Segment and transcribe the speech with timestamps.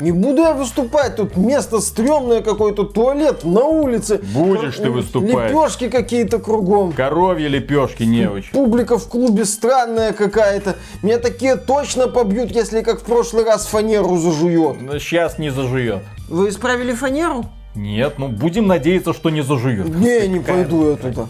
[0.00, 4.20] Не буду я выступать, тут место стрёмное какой-то, туалет на улице.
[4.34, 5.52] Будешь ты выступать.
[5.52, 6.92] Лепешки какие-то кругом.
[6.92, 8.50] Коровьи лепешки, неуч.
[8.50, 10.76] Публика в клубе странная какая-то.
[11.02, 14.80] Меня такие точно побьют, если как в прошлый раз фанеру зажует.
[14.80, 16.02] Но сейчас не зажует.
[16.28, 17.44] Вы исправили фанеру?
[17.76, 19.86] Нет, ну будем надеяться, что не зажует.
[19.94, 21.26] Не, не пойду я туда.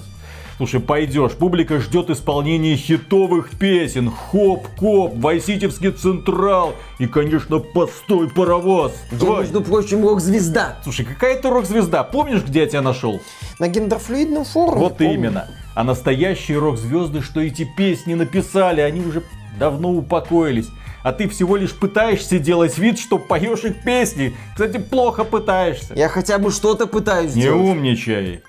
[0.56, 4.10] Слушай, пойдешь, публика ждет исполнения хитовых песен.
[4.10, 8.92] Хоп-коп, Vice City вский Централ и, конечно, Постой, паровоз.
[9.10, 9.40] Я, Давай.
[9.40, 10.78] между прочим, рок-звезда.
[10.84, 12.04] Слушай, какая ты рок-звезда?
[12.04, 13.20] Помнишь, где я тебя нашел?
[13.58, 14.78] На гендерфлюидном форуме.
[14.80, 15.14] Вот помню.
[15.14, 15.48] именно.
[15.74, 19.24] А настоящие рок-звезды, что эти песни написали, они уже
[19.58, 20.68] давно упокоились.
[21.02, 24.34] А ты всего лишь пытаешься делать вид, что поешь их песни.
[24.52, 25.92] Кстати, плохо пытаешься.
[25.94, 27.60] Я хотя бы что-то пытаюсь Не делать.
[27.60, 28.42] умничай.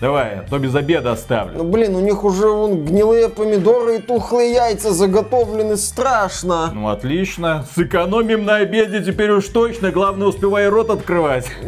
[0.00, 1.58] Давай, а то без обеда оставлю.
[1.58, 6.70] Ну, блин, у них уже вон гнилые помидоры и тухлые яйца заготовлены страшно.
[6.72, 7.66] Ну отлично.
[7.74, 9.90] Сэкономим на обеде теперь уж точно.
[9.90, 11.50] Главное, успевай рот открывать.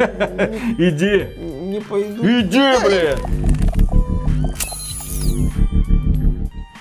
[0.79, 1.27] Иди.
[1.37, 2.23] Не пойду.
[2.23, 3.62] Иди, блин.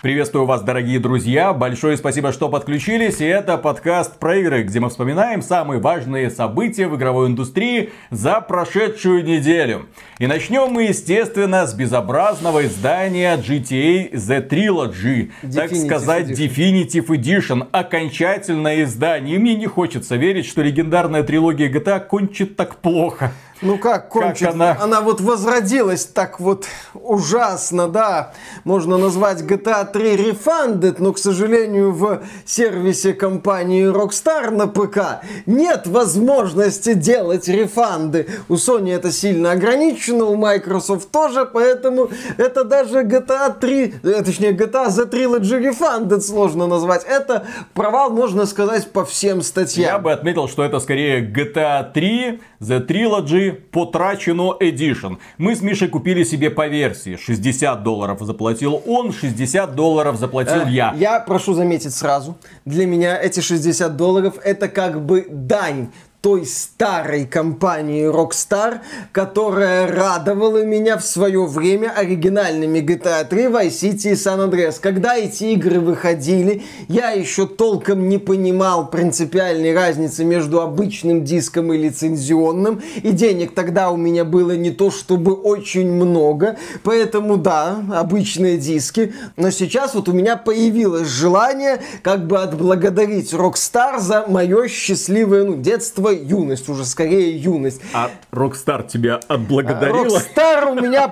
[0.02, 1.52] Приветствую вас, дорогие друзья.
[1.52, 3.20] Большое спасибо, что подключились.
[3.20, 8.40] И это подкаст про игры, где мы вспоминаем самые важные события в игровой индустрии за
[8.40, 9.86] прошедшую неделю.
[10.18, 15.30] И начнем мы, естественно, с безобразного издания GTA The Trilogy.
[15.54, 16.48] так Definitive сказать, Edition.
[16.48, 17.68] Definitive Edition.
[17.70, 19.36] Окончательное издание.
[19.36, 23.30] И мне не хочется верить, что легендарная трилогия GTA кончит так плохо.
[23.62, 24.48] Ну как кончит?
[24.48, 25.00] она?
[25.02, 28.32] вот возродилась так вот ужасно, да.
[28.64, 35.86] Можно назвать GTA 3 Refunded, но, к сожалению, в сервисе компании Rockstar на ПК нет
[35.86, 38.26] возможности делать рефанды.
[38.48, 44.52] У Sony это сильно ограничено, у Microsoft тоже, поэтому это даже GTA 3, э, точнее
[44.52, 47.04] GTA The Trilogy Refunded сложно назвать.
[47.04, 49.86] Это провал, можно сказать, по всем статьям.
[49.86, 55.18] Я бы отметил, что это скорее GTA 3 The Trilogy потрачено Edition.
[55.38, 57.16] Мы с Мишей купили себе по версии.
[57.16, 60.94] 60 долларов заплатил он, 60 долларов заплатил Э, я.
[60.96, 65.88] Я прошу заметить сразу, для меня эти 60 долларов это как бы дань
[66.22, 68.78] той старой компании Rockstar,
[69.10, 74.76] которая радовала меня в свое время оригинальными GTA 3, Vice City и San Andreas.
[74.80, 81.76] Когда эти игры выходили, я еще толком не понимал принципиальной разницы между обычным диском и
[81.76, 88.58] лицензионным, и денег тогда у меня было не то чтобы очень много, поэтому да, обычные
[88.58, 95.42] диски, но сейчас вот у меня появилось желание как бы отблагодарить Rockstar за мое счастливое
[95.42, 97.80] ну, детство, юность, уже скорее юность.
[97.92, 100.18] А Rockstar тебя отблагодарила?
[100.18, 101.08] Rockstar у меня,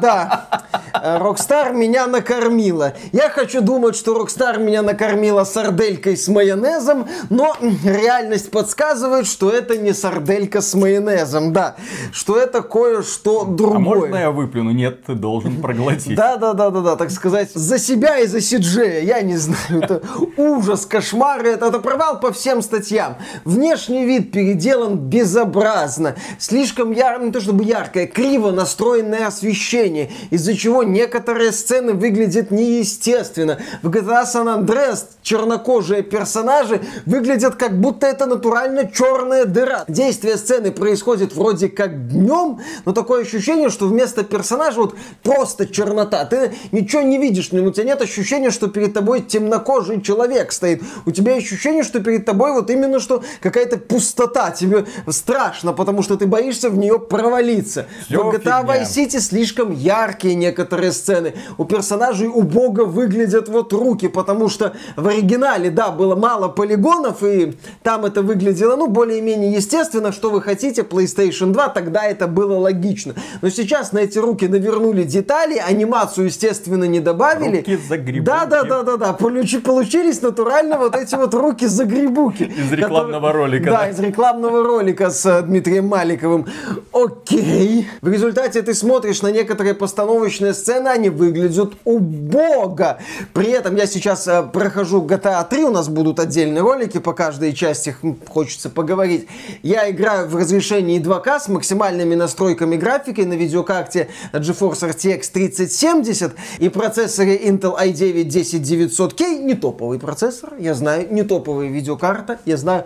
[0.00, 2.94] да, Rockstar меня накормила.
[3.12, 9.76] Я хочу думать, что Rockstar меня накормила сарделькой с майонезом, но реальность подсказывает, что это
[9.76, 11.76] не сарделька с майонезом, да,
[12.12, 13.76] что это кое-что другое.
[13.76, 14.70] А можно я выплюну?
[14.70, 16.14] Нет, ты должен проглотить.
[16.14, 19.82] Да, да, да, да, да, так сказать, за себя и за Сиджея, я не знаю,
[19.82, 20.02] это
[20.36, 23.16] ужас, кошмар, это, это провал по всем статьям.
[23.44, 30.82] Внешний вид переделан безобразно, слишком яр, не то чтобы яркое, криво настроенное освещение, из-за чего
[30.82, 33.58] некоторые сцены выглядят неестественно.
[33.82, 39.84] В GTA San Andreas чернокожие персонажи выглядят как будто это натурально черная дыра.
[39.88, 46.24] Действие сцены происходит вроде как днем, но такое ощущение, что вместо персонажа вот просто чернота.
[46.24, 50.82] Ты ничего не видишь, у тебя нет ощущения, что перед тобой темнокожий человек стоит.
[51.04, 54.29] У тебя ощущение, что перед тобой вот именно что какая-то пустота.
[54.34, 57.86] Тебе страшно, потому что ты боишься в нее провалиться.
[58.06, 58.62] Всё в GTA фигня.
[58.82, 61.34] Vice City слишком яркие некоторые сцены.
[61.58, 67.54] У персонажей убого выглядят вот руки, потому что в оригинале, да, было мало полигонов, и
[67.82, 73.14] там это выглядело, ну, более-менее естественно, что вы хотите, PlayStation 2, тогда это было логично.
[73.42, 77.58] Но сейчас на эти руки навернули детали, анимацию, естественно, не добавили.
[77.58, 78.26] Руки загребуки.
[78.26, 79.16] Да, да, да, да, да.
[79.18, 82.44] Получи- получились натурально вот эти вот руки загребуки.
[82.44, 83.88] Из рекламного ролика, Да, да?
[83.90, 86.46] из рекламного ролика с э, Дмитрием Маликовым.
[86.92, 87.88] Окей.
[88.00, 92.98] В результате ты смотришь на некоторые постановочные сцены, они выглядят убого.
[93.32, 97.52] При этом я сейчас э, прохожу GTA 3, у нас будут отдельные ролики по каждой
[97.52, 97.96] части,
[98.28, 99.26] хочется поговорить.
[99.62, 106.68] Я играю в разрешении 2К с максимальными настройками графики на видеокарте GeForce RTX 3070 и
[106.68, 109.38] процессоре Intel i9 10900K.
[109.42, 112.84] Не топовый процессор, я знаю, не топовая видеокарта, я знаю.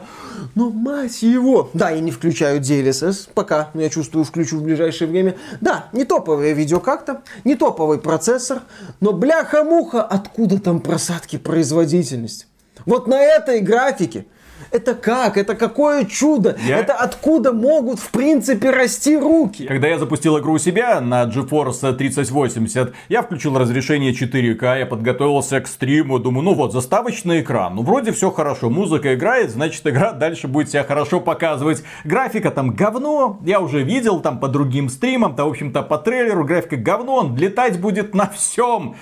[0.54, 1.70] Но мать его!
[1.74, 5.36] Да, я не включаю DLSS пока, но я чувствую, включу в ближайшее время.
[5.60, 8.62] Да, не топовая видеокарта, не топовый процессор,
[9.00, 12.46] но бляха-муха, откуда там просадки производительности?
[12.86, 14.26] Вот на этой графике
[14.74, 15.36] Это как?
[15.36, 16.56] Это какое чудо?
[16.66, 16.78] Я...
[16.78, 19.66] Это откуда могут, в принципе, расти руки?
[19.66, 25.60] Когда я запустил игру у себя на GeForce 3080, я включил разрешение 4К, я подготовился
[25.60, 30.10] к стриму, думаю, ну вот, заставочный экран, ну вроде все хорошо, музыка играет, значит игра
[30.10, 31.84] дальше будет себя хорошо показывать.
[32.02, 36.44] Графика там говно, я уже видел там по другим стримам, то в общем-то по трейлеру
[36.44, 38.96] графика говно, он летать будет на всем.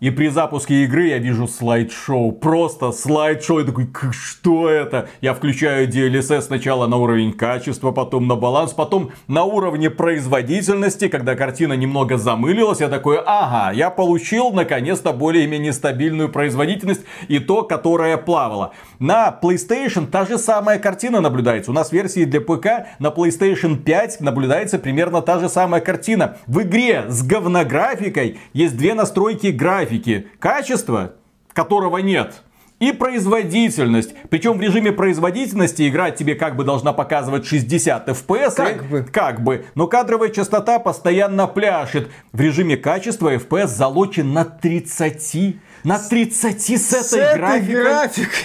[0.00, 2.30] И при запуске игры я вижу слайд-шоу.
[2.30, 3.58] Просто слайд-шоу.
[3.58, 5.08] Я такой, что это?
[5.20, 11.08] Я включаю DLSS сначала на уровень качества, потом на баланс, потом на уровне производительности.
[11.08, 17.62] Когда картина немного замылилась, я такой, ага, я получил наконец-то более-менее стабильную производительность и то,
[17.62, 18.74] которое плавало.
[19.00, 21.72] На PlayStation та же самая картина наблюдается.
[21.72, 26.36] У нас версии для ПК на PlayStation 5 наблюдается примерно та же самая картина.
[26.46, 31.12] В игре с говнографикой есть две настройки графики графики, качество
[31.52, 32.42] которого нет,
[32.78, 34.14] и производительность.
[34.30, 38.54] Причем в режиме производительности игра тебе как бы должна показывать 60 FPS.
[38.54, 39.06] Как бы.
[39.12, 39.64] Как бы.
[39.74, 42.08] Но кадровая частота постоянно пляшет.
[42.32, 45.56] В режиме качества FPS залочен на 30.
[45.82, 47.82] На 30 с этой, с этой графикой.
[47.82, 48.44] графикой.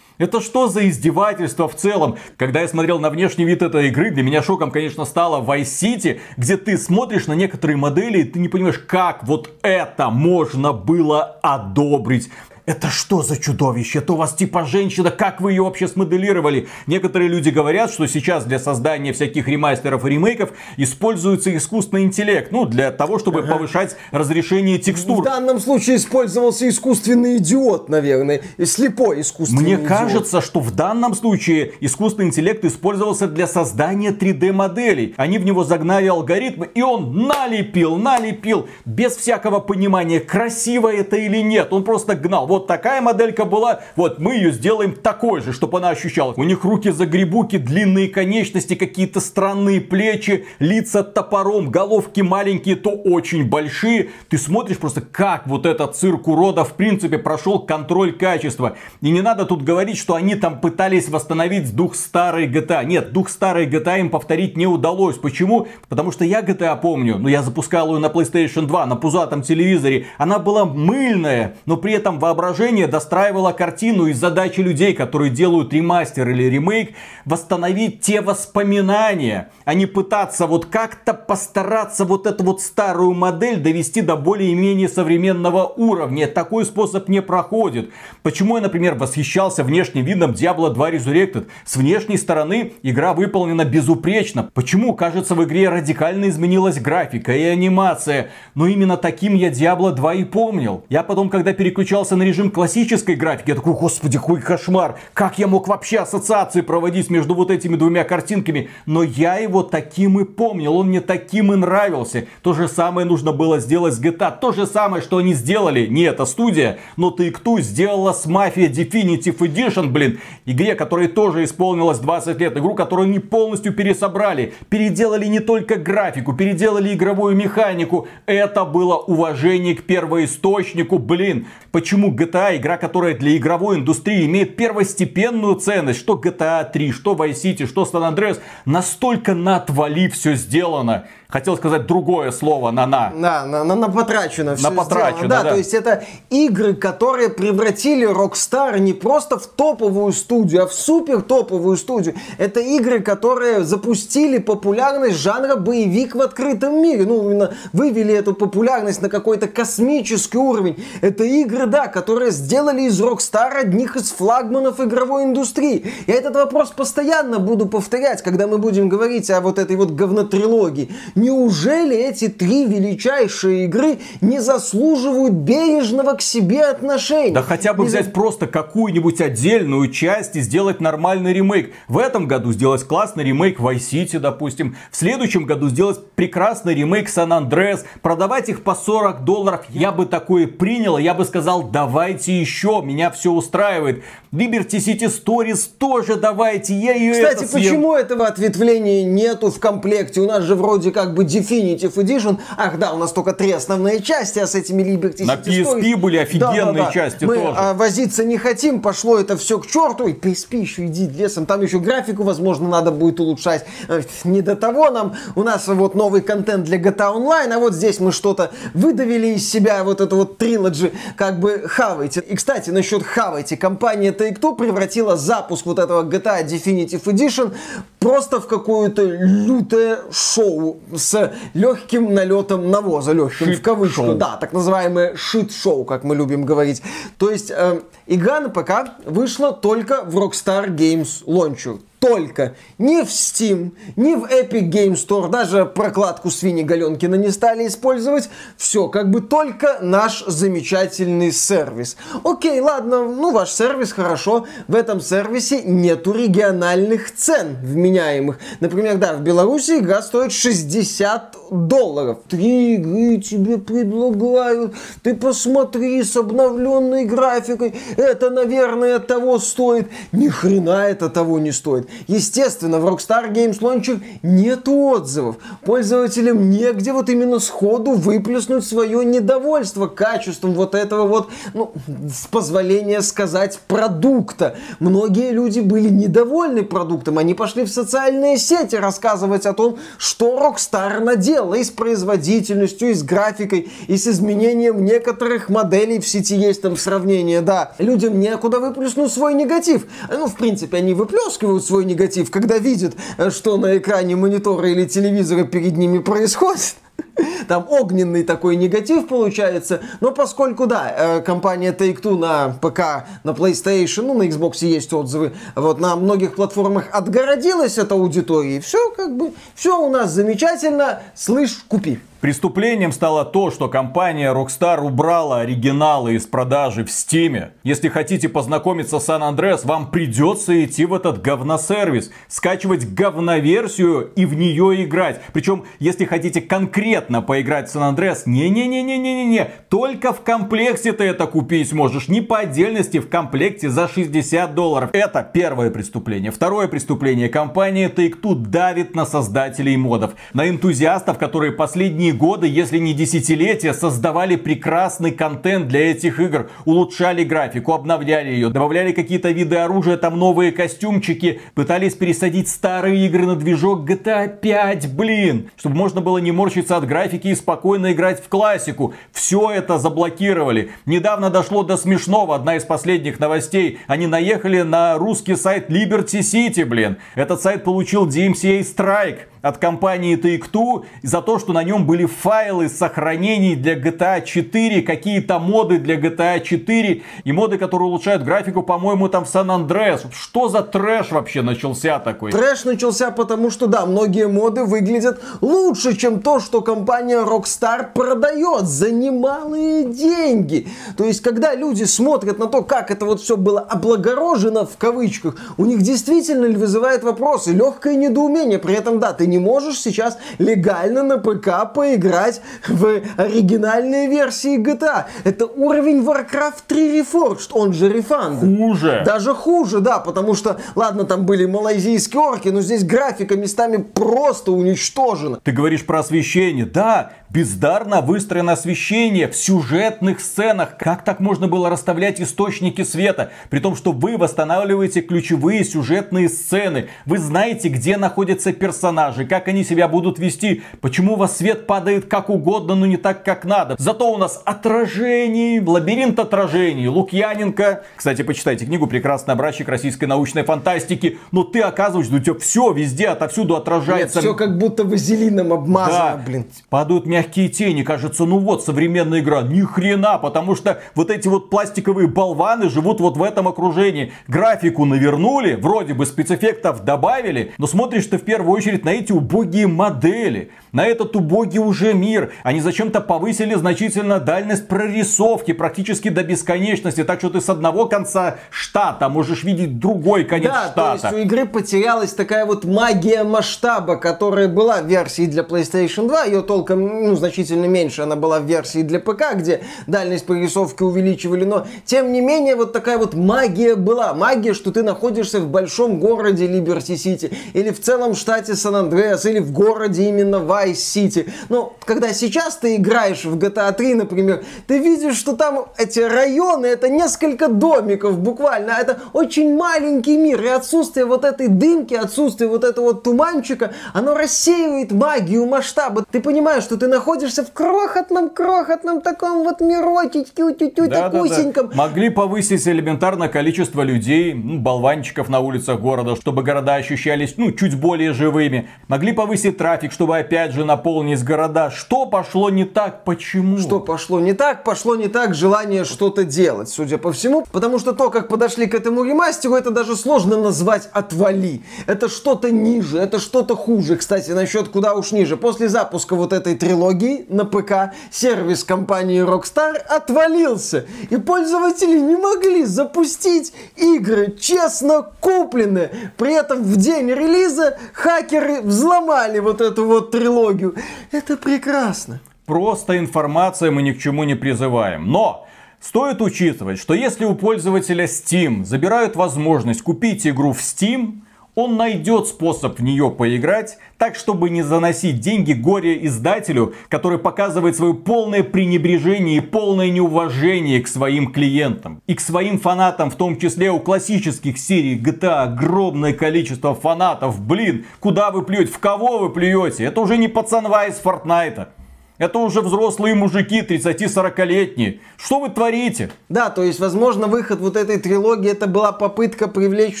[0.18, 2.16] Это что за издевательство в целом?
[2.38, 6.20] Когда я смотрел на внешний вид этой игры, для меня шоком, конечно, стало Vice City,
[6.38, 11.38] где ты смотришь на некоторые модели, и ты не понимаешь, как вот это можно было
[11.42, 12.30] одобрить
[12.66, 14.00] это что за чудовище?
[14.00, 16.66] Это у вас типа женщина, как вы ее вообще смоделировали?
[16.88, 22.50] Некоторые люди говорят, что сейчас для создания всяких ремастеров и ремейков используется искусственный интеллект.
[22.50, 23.54] Ну, для того, чтобы ага.
[23.54, 25.22] повышать разрешение текстур.
[25.22, 28.42] В данном случае использовался искусственный идиот, наверное.
[28.64, 29.86] Слепой искусственный Мне идиот.
[29.86, 35.14] кажется, что в данном случае искусственный интеллект использовался для создания 3D моделей.
[35.16, 41.38] Они в него загнали алгоритмы, и он налепил, налепил, без всякого понимания, красиво это или
[41.38, 41.72] нет.
[41.72, 45.90] Он просто гнал вот такая моделька была, вот мы ее сделаем такой же, чтобы она
[45.90, 46.38] ощущалась.
[46.38, 53.48] У них руки загребуки, длинные конечности, какие-то странные плечи, лица топором, головки маленькие, то очень
[53.48, 54.10] большие.
[54.28, 58.76] Ты смотришь просто, как вот этот цирк урода в принципе прошел контроль качества.
[59.00, 62.84] И не надо тут говорить, что они там пытались восстановить дух старой GTA.
[62.84, 65.18] Нет, дух старой GTA им повторить не удалось.
[65.18, 65.68] Почему?
[65.88, 70.06] Потому что я GTA помню, но я запускал ее на PlayStation 2, на пузатом телевизоре.
[70.18, 75.72] Она была мыльная, но при этом воображение воображение достраивало картину из задачи людей, которые делают
[75.72, 76.94] ремастер или ремейк,
[77.24, 84.00] восстановить те воспоминания, а не пытаться вот как-то постараться вот эту вот старую модель довести
[84.00, 86.28] до более-менее современного уровня.
[86.28, 87.90] Такой способ не проходит.
[88.22, 91.48] Почему я, например, восхищался внешним видом Diablo 2 Resurrected?
[91.64, 94.48] С внешней стороны игра выполнена безупречно.
[94.54, 94.94] Почему?
[94.94, 98.28] Кажется, в игре радикально изменилась графика и анимация.
[98.54, 100.84] Но именно таким я Diablo 2 и помнил.
[100.88, 103.48] Я потом, когда переключался на режим режим классической графики.
[103.48, 104.98] Я такой, господи, какой кошмар.
[105.14, 108.68] Как я мог вообще ассоциации проводить между вот этими двумя картинками?
[108.84, 110.76] Но я его таким и помнил.
[110.76, 112.26] Он мне таким и нравился.
[112.42, 114.38] То же самое нужно было сделать с GTA.
[114.38, 115.86] То же самое, что они сделали.
[115.86, 120.20] Не эта студия, но Take-Two сделала с Mafia Definitive Edition, блин.
[120.44, 122.54] Игре, которой тоже исполнилось 20 лет.
[122.58, 124.52] Игру, которую они полностью пересобрали.
[124.68, 128.08] Переделали не только графику, переделали игровую механику.
[128.26, 130.98] Это было уважение к первоисточнику.
[130.98, 132.25] Блин, почему GTA,
[132.56, 137.84] игра, которая для игровой индустрии имеет первостепенную ценность, что GTA 3, что Vice City, что
[137.84, 141.06] San Andreas, настолько на отвали все сделано.
[141.28, 143.12] Хотел сказать другое слово на на.
[143.14, 145.50] Да, на, на, на потрачено все На потрачено, да, да.
[145.50, 151.22] То есть это игры, которые превратили Rockstar не просто в топовую студию, а в супер
[151.22, 152.14] топовую студию.
[152.38, 157.04] Это игры, которые запустили популярность жанра боевик в открытом мире.
[157.04, 160.82] Ну, именно вывели эту популярность на какой-то космический уровень.
[161.00, 165.92] Это игры, да, которые сделали из Rockstar одних из флагманов игровой индустрии.
[166.06, 170.90] Я этот вопрос постоянно буду повторять, когда мы будем говорить о вот этой вот говнотрилогии.
[171.26, 177.34] Неужели эти три величайшие игры не заслуживают бережного к себе отношения?
[177.34, 178.10] Да хотя бы не взять за...
[178.12, 181.72] просто какую-нибудь отдельную часть и сделать нормальный ремейк.
[181.88, 184.76] В этом году сделать классный ремейк Vice City, допустим.
[184.92, 187.80] В следующем году сделать прекрасный ремейк San Andreas.
[188.02, 189.64] Продавать их по 40 долларов.
[189.70, 190.96] Я бы такое принял.
[190.96, 192.82] Я бы сказал, давайте еще.
[192.84, 194.04] Меня все устраивает.
[194.30, 196.74] Liberty City Stories тоже давайте.
[196.74, 200.20] Я ее Кстати, это почему этого ответвления нету в комплекте?
[200.20, 202.38] У нас же вроде как как бы Definitive Edition.
[202.56, 205.96] Ах да, у нас только три основные части, а с этими Liberty На PSP Stories-
[205.96, 206.92] были офигенные Да, да, да.
[206.92, 207.54] части Мы тоже.
[207.56, 210.08] а, возиться не хотим, пошло это все к черту.
[210.08, 213.64] И PSP еще иди лесом, там еще графику, возможно, надо будет улучшать.
[213.88, 215.14] Э, Не до того нам.
[215.36, 219.48] У нас вот новый контент для GTA Online, а вот здесь мы что-то выдавили из
[219.48, 222.20] себя, вот это вот трилоджи, как бы хавайте.
[222.20, 223.56] И, кстати, насчет хавайте.
[223.56, 227.54] Компания Take-Two превратила запуск вот этого GTA Definitive Edition
[228.00, 234.02] просто в какое-то лютое шоу с легким налетом навоза, легким в кавычку.
[234.02, 234.14] Shit show.
[234.16, 236.82] Да, так называемое shit show, как мы любим говорить.
[237.18, 241.80] То есть э, игра на ПК вышла только в Rockstar Games Launcher.
[242.06, 242.54] Только.
[242.78, 248.28] Не в Steam, не в Epic Games Store, даже прокладку свиньи Галенкина не стали использовать.
[248.56, 251.96] Все, как бы только наш замечательный сервис.
[252.22, 254.46] Окей, ладно, ну ваш сервис хорошо.
[254.68, 258.38] В этом сервисе нету региональных цен вменяемых.
[258.60, 262.18] Например, да, в Беларуси игра стоит 60 долларов.
[262.28, 264.74] Три игры тебе предлагают.
[265.02, 267.74] Ты посмотри с обновленной графикой.
[267.96, 269.88] Это, наверное, того стоит.
[270.12, 271.88] Ни хрена это того не стоит.
[272.06, 275.36] Естественно, в Rockstar Games Launcher нет отзывов.
[275.64, 281.72] Пользователям негде вот именно сходу выплеснуть свое недовольство качеством вот этого вот, ну,
[282.12, 284.56] с позволения сказать, продукта.
[284.80, 287.18] Многие люди были недовольны продуктом.
[287.18, 292.94] Они пошли в социальные сети рассказывать о том, что Rockstar наделала и с производительностью, и
[292.94, 297.72] с графикой, и с изменением некоторых моделей в сети есть там сравнение, да.
[297.78, 299.86] Людям некуда выплеснуть свой негатив.
[300.10, 304.86] Ну, в принципе, они выплескивают свой негатив, когда видят, э, что на экране монитора или
[304.86, 306.76] телевизора перед ними происходит.
[307.48, 309.80] Там огненный такой негатив получается.
[310.00, 315.32] Но поскольку, да, э, компания Take-Two на ПК, на PlayStation, ну, на Xbox есть отзывы,
[315.54, 321.64] вот на многих платформах отгородилась от аудитории, все как бы, все у нас замечательно, слышь,
[321.68, 321.98] купи.
[322.20, 327.50] Преступлением стало то, что компания Rockstar убрала оригиналы из продажи в Steam.
[327.62, 334.24] Если хотите познакомиться с San Andreas, вам придется идти в этот говносервис, скачивать говноверсию и
[334.24, 335.20] в нее играть.
[335.34, 336.85] Причем, если хотите конкретно
[337.26, 342.98] поиграть в San Andreas, не-не-не-не-не-не, только в комплекте ты это купить можешь, не по отдельности,
[342.98, 344.90] в комплекте за 60 долларов.
[344.92, 346.30] Это первое преступление.
[346.30, 347.28] Второе преступление.
[347.28, 354.36] Компания Take-Two давит на создателей модов, на энтузиастов, которые последние годы, если не десятилетия, создавали
[354.36, 360.52] прекрасный контент для этих игр, улучшали графику, обновляли ее, добавляли какие-то виды оружия, там новые
[360.52, 366.75] костюмчики, пытались пересадить старые игры на движок GTA 5, блин, чтобы можно было не морщиться
[366.76, 368.94] от графики и спокойно играть в классику.
[369.12, 370.70] Все это заблокировали.
[370.86, 373.78] Недавно дошло до смешного, одна из последних новостей.
[373.86, 376.98] Они наехали на русский сайт Liberty City, блин.
[377.14, 382.68] Этот сайт получил DMCA Strike от компании Take-Two за то, что на нем были файлы
[382.68, 389.08] сохранений для GTA 4, какие-то моды для GTA 4 и моды, которые улучшают графику, по-моему,
[389.08, 390.06] там в San Andreas.
[390.12, 392.32] Что за трэш вообще начался такой?
[392.32, 398.66] Трэш начался потому, что, да, многие моды выглядят лучше, чем то, что компания Rockstar продает
[398.66, 400.68] за немалые деньги.
[400.96, 405.36] То есть, когда люди смотрят на то, как это вот все было облагорожено, в кавычках,
[405.56, 408.58] у них действительно вызывает вопросы, легкое недоумение.
[408.58, 415.04] При этом, да, ты не можешь сейчас легально на ПК поиграть в оригинальные версии GTA.
[415.24, 418.40] Это уровень Warcraft 3 Reforged, он же Refund.
[418.56, 419.02] Хуже.
[419.04, 424.52] Даже хуже, да, потому что, ладно, там были малайзийские орки, но здесь графика местами просто
[424.52, 425.40] уничтожена.
[425.42, 426.64] Ты говоришь про освещение.
[426.64, 430.78] Да, бездарно выстроено освещение в сюжетных сценах.
[430.78, 433.30] Как так можно было расставлять источники света?
[433.50, 436.88] При том, что вы восстанавливаете ключевые сюжетные сцены.
[437.04, 440.62] Вы знаете, где находятся персонажи, как они себя будут вести.
[440.80, 443.76] Почему у вас свет падает как угодно, но не так, как надо.
[443.78, 446.88] Зато у нас отражений, лабиринт отражений.
[446.88, 447.82] Лукьяненко.
[447.96, 451.18] Кстати, почитайте книгу «Прекрасный образчик российской научной фантастики».
[451.32, 454.20] Но ты оказываешься, у тебя все везде, отовсюду Нет, отражается.
[454.20, 456.46] все как будто вазелином обмазано, Да, блин.
[456.68, 459.42] падают мягкие тени, кажется, ну вот, современная игра.
[459.42, 464.12] Ни хрена, потому что вот эти вот пластиковые болваны живут вот в этом окружении.
[464.28, 469.66] Графику навернули, вроде бы спецэффектов добавили, но смотришь ты в первую очередь на эти убогие
[469.66, 472.32] модели, на этот убогий уже мир.
[472.42, 478.36] Они зачем-то повысили значительно дальность прорисовки практически до бесконечности, так что ты с одного конца
[478.50, 480.92] штата можешь видеть другой конец Да, то штата.
[480.92, 486.24] есть у игры потерялась такая вот магия масштаба, которая была в версии для PlayStation 2.
[486.24, 491.44] Ее толком, ну, значительно меньше она была в версии для ПК, где дальность прорисовки увеличивали.
[491.44, 494.12] Но, тем не менее, вот такая вот магия была.
[494.14, 499.38] Магия, что ты находишься в большом городе City или в целом штате Сан-Андреас Сан-Андреас или
[499.38, 501.30] в городе именно Vice City.
[501.48, 506.66] Но когда сейчас ты играешь в GTA 3, например, ты видишь, что там эти районы,
[506.66, 512.64] это несколько домиков буквально, это очень маленький мир, и отсутствие вот этой дымки, отсутствие вот
[512.64, 516.04] этого туманчика, оно рассеивает магию масштаба.
[516.10, 521.62] Ты понимаешь, что ты находишься в крохотном, крохотном таком вот мирочечке, утю-тю, да, да, да.
[521.74, 527.78] Могли повысить элементарно количество людей, ну, болванчиков на улицах города, чтобы города ощущались, ну, чуть
[527.78, 528.68] более живыми.
[528.88, 531.72] Могли повысить трафик, чтобы опять же наполнить города.
[531.72, 533.02] Что пошло не так?
[533.02, 533.58] Почему?
[533.58, 534.62] Что пошло не так?
[534.62, 537.44] Пошло не так желание что-то делать, судя по всему.
[537.50, 541.62] Потому что то, как подошли к этому ремастеру, это даже сложно назвать отвали.
[541.88, 543.96] Это что-то ниже, это что-то хуже.
[543.96, 545.36] Кстати, насчет куда уж ниже.
[545.36, 550.86] После запуска вот этой трилогии на ПК сервис компании Rockstar отвалился.
[551.10, 556.12] И пользователи не могли запустить игры, честно купленные.
[556.16, 560.74] При этом в день релиза хакеры взломали вот эту вот трилогию.
[561.12, 562.20] Это прекрасно.
[562.44, 565.10] Просто информация мы ни к чему не призываем.
[565.10, 565.46] Но
[565.78, 571.20] Стоит учитывать, что если у пользователя Steam забирают возможность купить игру в Steam,
[571.56, 577.94] он найдет способ в нее поиграть, так чтобы не заносить деньги горе-издателю, который показывает свое
[577.94, 582.02] полное пренебрежение и полное неуважение к своим клиентам.
[582.06, 587.40] И к своим фанатам, в том числе у классических серий GTA, огромное количество фанатов.
[587.40, 589.84] Блин, куда вы плюете, в кого вы плюете?
[589.84, 591.70] Это уже не пацанва из Фортнайта.
[592.18, 595.00] Это уже взрослые мужики, 30-40-летние.
[595.18, 596.10] Что вы творите?
[596.30, 600.00] Да, то есть, возможно, выход вот этой трилогии это была попытка привлечь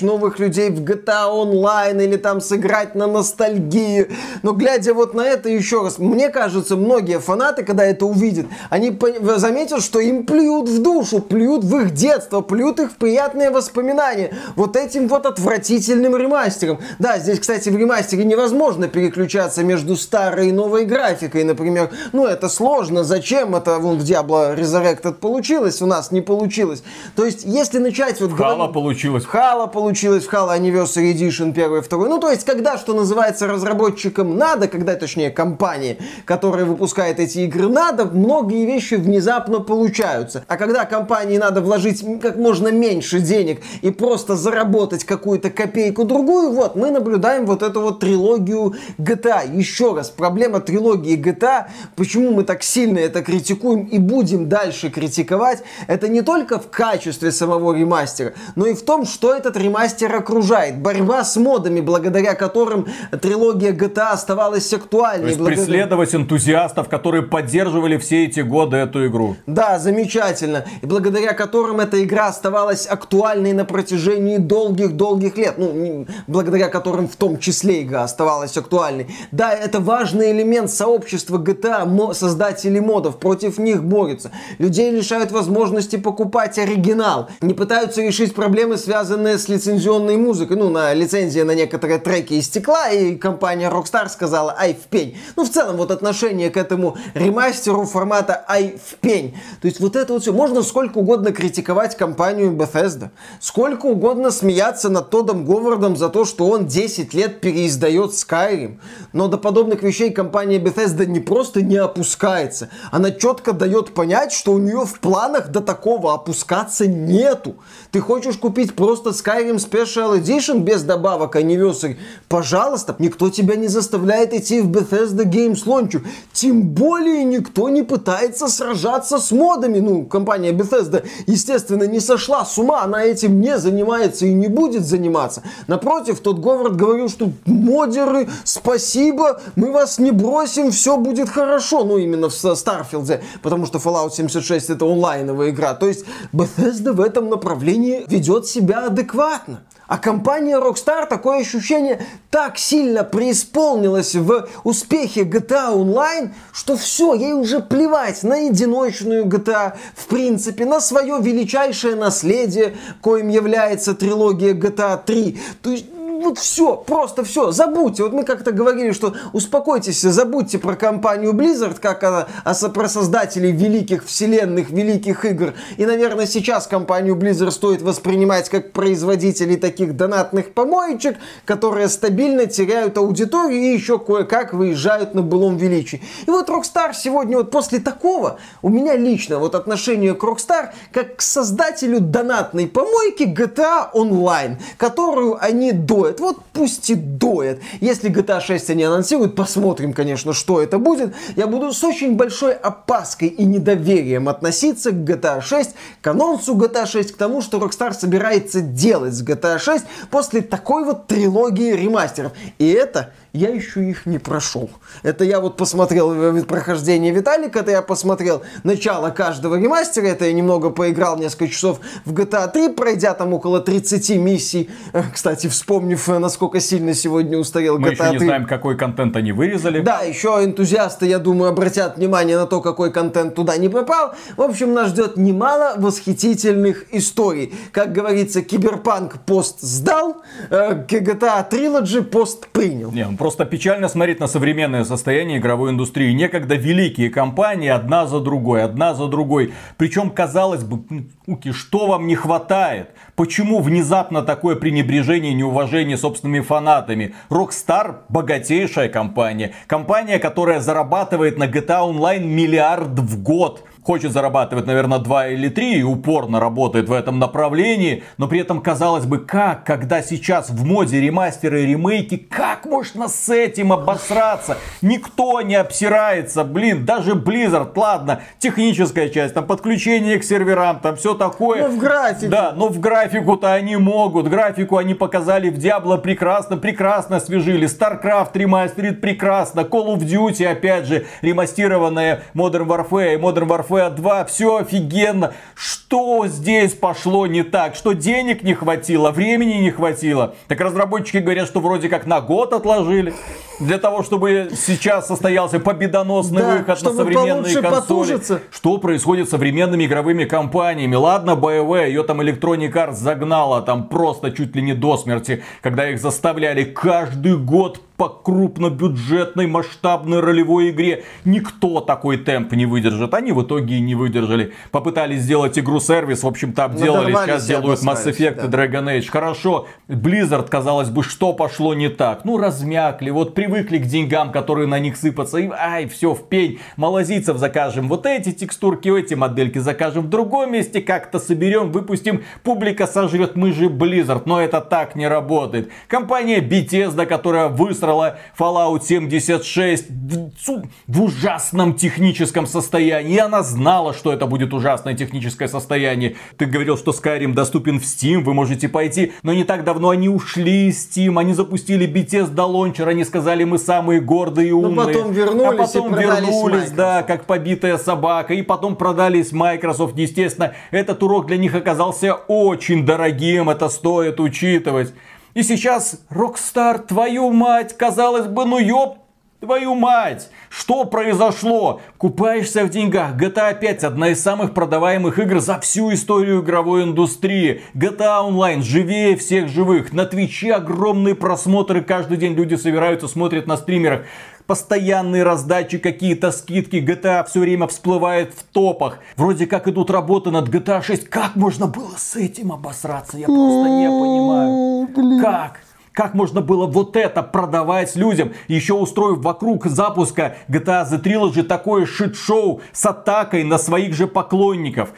[0.00, 4.08] новых людей в GTA Online или там сыграть на ностальгии.
[4.42, 8.98] Но глядя вот на это еще раз, мне кажется, многие фанаты, когда это увидят, они
[9.36, 14.32] заметят, что им плюют в душу, плюют в их детство, плюют их в приятные воспоминания.
[14.54, 16.78] Вот этим вот отвратительным ремастером.
[16.98, 22.48] Да, здесь, кстати, в ремастере невозможно переключаться между старой и новой графикой, например ну, это
[22.48, 26.82] сложно, зачем это вон в Diablo Resurrected получилось, у нас не получилось.
[27.14, 28.30] То есть, если начать вот...
[28.30, 28.74] В Halo говорить...
[28.74, 29.24] получилось.
[29.24, 32.08] В Halo получилось, в Halo Anniversary Edition первый, второй.
[32.08, 37.68] Ну, то есть, когда, что называется, разработчикам надо, когда, точнее, компании, которая выпускает эти игры,
[37.68, 40.44] надо, многие вещи внезапно получаются.
[40.48, 46.76] А когда компании надо вложить как можно меньше денег и просто заработать какую-то копейку-другую, вот,
[46.76, 49.56] мы наблюдаем вот эту вот трилогию GTA.
[49.56, 51.66] Еще раз, проблема трилогии GTA
[51.96, 57.32] почему мы так сильно это критикуем и будем дальше критиковать, это не только в качестве
[57.32, 60.78] самого ремастера, но и в том, что этот ремастер окружает.
[60.78, 62.86] Борьба с модами, благодаря которым
[63.20, 65.22] трилогия GTA оставалась актуальной.
[65.22, 65.64] То есть благодаря...
[65.64, 69.36] преследовать энтузиастов, которые поддерживали все эти годы эту игру.
[69.46, 70.64] Да, замечательно.
[70.82, 75.54] И благодаря которым эта игра оставалась актуальной на протяжении долгих-долгих лет.
[75.56, 79.08] Ну, благодаря которым в том числе игра оставалась актуальной.
[79.32, 84.30] Да, это важный элемент сообщества GTA, Создатели модов против них борются.
[84.58, 87.28] Людей лишают возможности покупать оригинал.
[87.40, 90.56] Не пытаются решить проблемы, связанные с лицензионной музыкой.
[90.56, 95.16] Ну, на лицензия на некоторые треки истекла, и компания Rockstar сказала «Ай, в пень».
[95.36, 99.36] Ну, в целом, вот отношение к этому ремастеру формата «Ай, в пень».
[99.60, 100.32] То есть, вот это вот все.
[100.32, 103.10] Можно сколько угодно критиковать компанию Bethesda.
[103.40, 108.78] Сколько угодно смеяться над Тодом Говардом за то, что он 10 лет переиздает Skyrim.
[109.12, 112.68] Но до подобных вещей компания Bethesda не просто не опускается.
[112.90, 117.56] Она четко дает понять, что у нее в планах до такого опускаться нету.
[117.90, 121.96] Ты хочешь купить просто Skyrim Special Edition без добавок Anniversary?
[122.28, 126.04] Пожалуйста, никто тебя не заставляет идти в Bethesda Games Launch.
[126.32, 129.78] Тем более никто не пытается сражаться с модами.
[129.78, 132.82] Ну, компания Bethesda, естественно, не сошла с ума.
[132.82, 135.42] Она этим не занимается и не будет заниматься.
[135.66, 141.84] Напротив, тот Говард говорил, что модеры, спасибо, мы вас не бросим, все будет хорошо хорошо,
[141.84, 145.74] ну именно в Старфилде, потому что Fallout 76 это онлайновая игра.
[145.74, 149.62] То есть Bethesda в этом направлении ведет себя адекватно.
[149.88, 152.00] А компания Rockstar, такое ощущение,
[152.30, 159.74] так сильно преисполнилась в успехе GTA Online, что все, ей уже плевать на одиночную GTA,
[159.94, 165.40] в принципе, на свое величайшее наследие, коим является трилогия GTA 3.
[165.62, 165.86] То есть
[166.20, 168.02] вот все, просто все, забудьте.
[168.02, 173.52] Вот мы как-то говорили, что успокойтесь, забудьте про компанию Blizzard, как она, а про создателей
[173.52, 175.54] великих вселенных, великих игр.
[175.76, 182.98] И, наверное, сейчас компанию Blizzard стоит воспринимать как производителей таких донатных помоечек, которые стабильно теряют
[182.98, 186.02] аудиторию и еще кое-как выезжают на былом величии.
[186.26, 191.16] И вот Rockstar сегодня, вот после такого, у меня лично вот отношение к Rockstar как
[191.16, 196.20] к создателю донатной помойки GTA Online, которую они до доят.
[196.20, 197.58] Вот пусть и доят.
[197.80, 201.14] Если GTA 6 они анонсируют, посмотрим, конечно, что это будет.
[201.36, 206.86] Я буду с очень большой опаской и недоверием относиться к GTA 6, к анонсу GTA
[206.86, 212.32] 6, к тому, что Rockstar собирается делать с GTA 6 после такой вот трилогии ремастеров.
[212.58, 214.70] И это я еще их не прошел.
[215.02, 220.70] Это я вот посмотрел прохождение Виталика, это я посмотрел начало каждого ремастера, это я немного
[220.70, 224.70] поиграл несколько часов в GTA 3, пройдя там около 30 миссий.
[224.92, 227.86] Э, кстати, вспомнив, э, насколько сильно сегодня устарел GTA 3.
[227.86, 229.80] Мы еще не знаем, какой контент они вырезали.
[229.80, 234.14] Да, еще энтузиасты, я думаю, обратят внимание на то, какой контент туда не попал.
[234.36, 237.52] В общем, нас ждет немало восхитительных историй.
[237.72, 242.90] Как говорится, Киберпанк пост сдал, э, GTA Trilogy пост принял.
[242.92, 246.12] Не, он Просто печально смотреть на современное состояние игровой индустрии.
[246.12, 249.52] Некогда великие компании одна за другой, одна за другой.
[249.76, 250.84] Причем, казалось бы,
[251.26, 252.90] Уки, что вам не хватает?
[253.16, 257.16] Почему внезапно такое пренебрежение и неуважение собственными фанатами?
[257.30, 259.52] Rockstar богатейшая компания.
[259.66, 265.78] Компания, которая зарабатывает на GTA Online миллиард в год хочет зарабатывать, наверное, 2 или 3
[265.78, 270.64] и упорно работает в этом направлении, но при этом, казалось бы, как, когда сейчас в
[270.64, 274.58] моде ремастеры и ремейки, как можно с этим обосраться?
[274.82, 281.14] Никто не обсирается, блин, даже Blizzard, ладно, техническая часть, там подключение к серверам, там все
[281.14, 281.68] такое.
[281.68, 282.26] Ну, в графике.
[282.26, 288.30] Да, но в графику-то они могут, графику они показали в Diablo прекрасно, прекрасно освежили, StarCraft
[288.34, 294.56] ремастерит прекрасно, Call of Duty, опять же, ремастированная Modern Warfare и Modern Warfare FF2, все
[294.56, 295.32] офигенно.
[295.54, 297.74] Что здесь пошло не так?
[297.74, 300.34] Что денег не хватило, времени не хватило?
[300.48, 303.14] Так разработчики говорят, что вроде как на год отложили.
[303.58, 307.80] Для того, чтобы сейчас состоялся победоносный да, выход на современные консоли.
[307.80, 308.40] Потужиться.
[308.50, 310.94] Что происходит с современными игровыми компаниями?
[310.94, 315.88] Ладно, BioWare, ее там Electronic Arts загнала там просто чуть ли не до смерти, когда
[315.88, 321.04] их заставляли каждый год по крупнобюджетной масштабной ролевой игре.
[321.24, 323.14] Никто такой темп не выдержит.
[323.14, 324.52] Они в итоге и не выдержали.
[324.70, 327.12] Попытались сделать игру-сервис, в общем-то обделали.
[327.12, 328.64] Сейчас делают Mass Effect да.
[328.64, 329.08] Dragon Age.
[329.08, 329.66] Хорошо.
[329.88, 332.24] Blizzard, казалось бы, что пошло не так?
[332.24, 335.38] Ну, размякли, вот привыкли к деньгам, которые на них сыпятся.
[335.38, 336.58] И, ай, все, в пень.
[336.76, 340.80] Малазийцев закажем вот эти текстурки, эти модельки закажем в другом месте.
[340.82, 342.24] Как-то соберем, выпустим.
[342.42, 344.22] Публика сожрет, мы же Blizzard.
[344.26, 345.70] Но это так не работает.
[345.88, 353.14] Компания Bethesda, которая высрала высрала Fallout 76 в, в ужасном техническом состоянии.
[353.14, 356.16] И она знала, что это будет ужасное техническое состояние.
[356.36, 359.12] Ты говорил, что Skyrim доступен в Steam, вы можете пойти.
[359.22, 363.58] Но не так давно они ушли из Steam, они запустили Bethesda Launcher, они сказали, мы
[363.58, 364.74] самые гордые и умные.
[364.74, 368.34] Но потом вернулись а потом и вернулись, да, как побитая собака.
[368.34, 369.96] И потом продались Microsoft.
[369.96, 374.92] Естественно, этот урок для них оказался очень дорогим, это стоит учитывать.
[375.36, 379.00] И сейчас Rockstar, твою мать, казалось бы, ну ёб
[379.38, 380.30] Твою мать!
[380.48, 381.82] Что произошло?
[381.98, 383.16] Купаешься в деньгах.
[383.16, 387.60] GTA 5 одна из самых продаваемых игр за всю историю игровой индустрии.
[387.74, 389.92] GTA Online живее всех живых.
[389.92, 391.82] На Твиче огромные просмотры.
[391.82, 394.06] Каждый день люди собираются, смотрят на стримерах
[394.46, 398.98] постоянные раздачи, какие-то скидки, GTA все время всплывает в топах.
[399.16, 401.08] Вроде как идут работы над GTA 6.
[401.08, 403.18] Как можно было с этим обосраться?
[403.18, 405.20] Я просто не понимаю.
[405.20, 405.60] Как?
[405.92, 411.86] Как можно было вот это продавать людям, еще устроив вокруг запуска GTA The Trilogy такое
[411.86, 414.90] шит-шоу с атакой на своих же поклонников?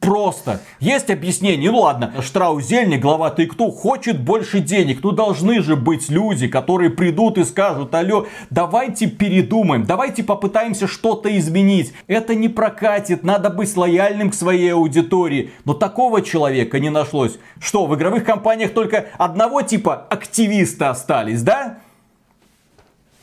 [0.00, 0.60] Просто.
[0.80, 1.70] Есть объяснение.
[1.70, 5.00] Ну ладно, Штраузельни, глава ты кто, хочет больше денег.
[5.02, 11.36] Ну должны же быть люди, которые придут и скажут, алло, давайте передумаем, давайте попытаемся что-то
[11.36, 11.92] изменить.
[12.06, 15.50] Это не прокатит, надо быть лояльным к своей аудитории.
[15.64, 17.38] Но такого человека не нашлось.
[17.60, 21.80] Что, в игровых компаниях только одного типа активиста остались, да?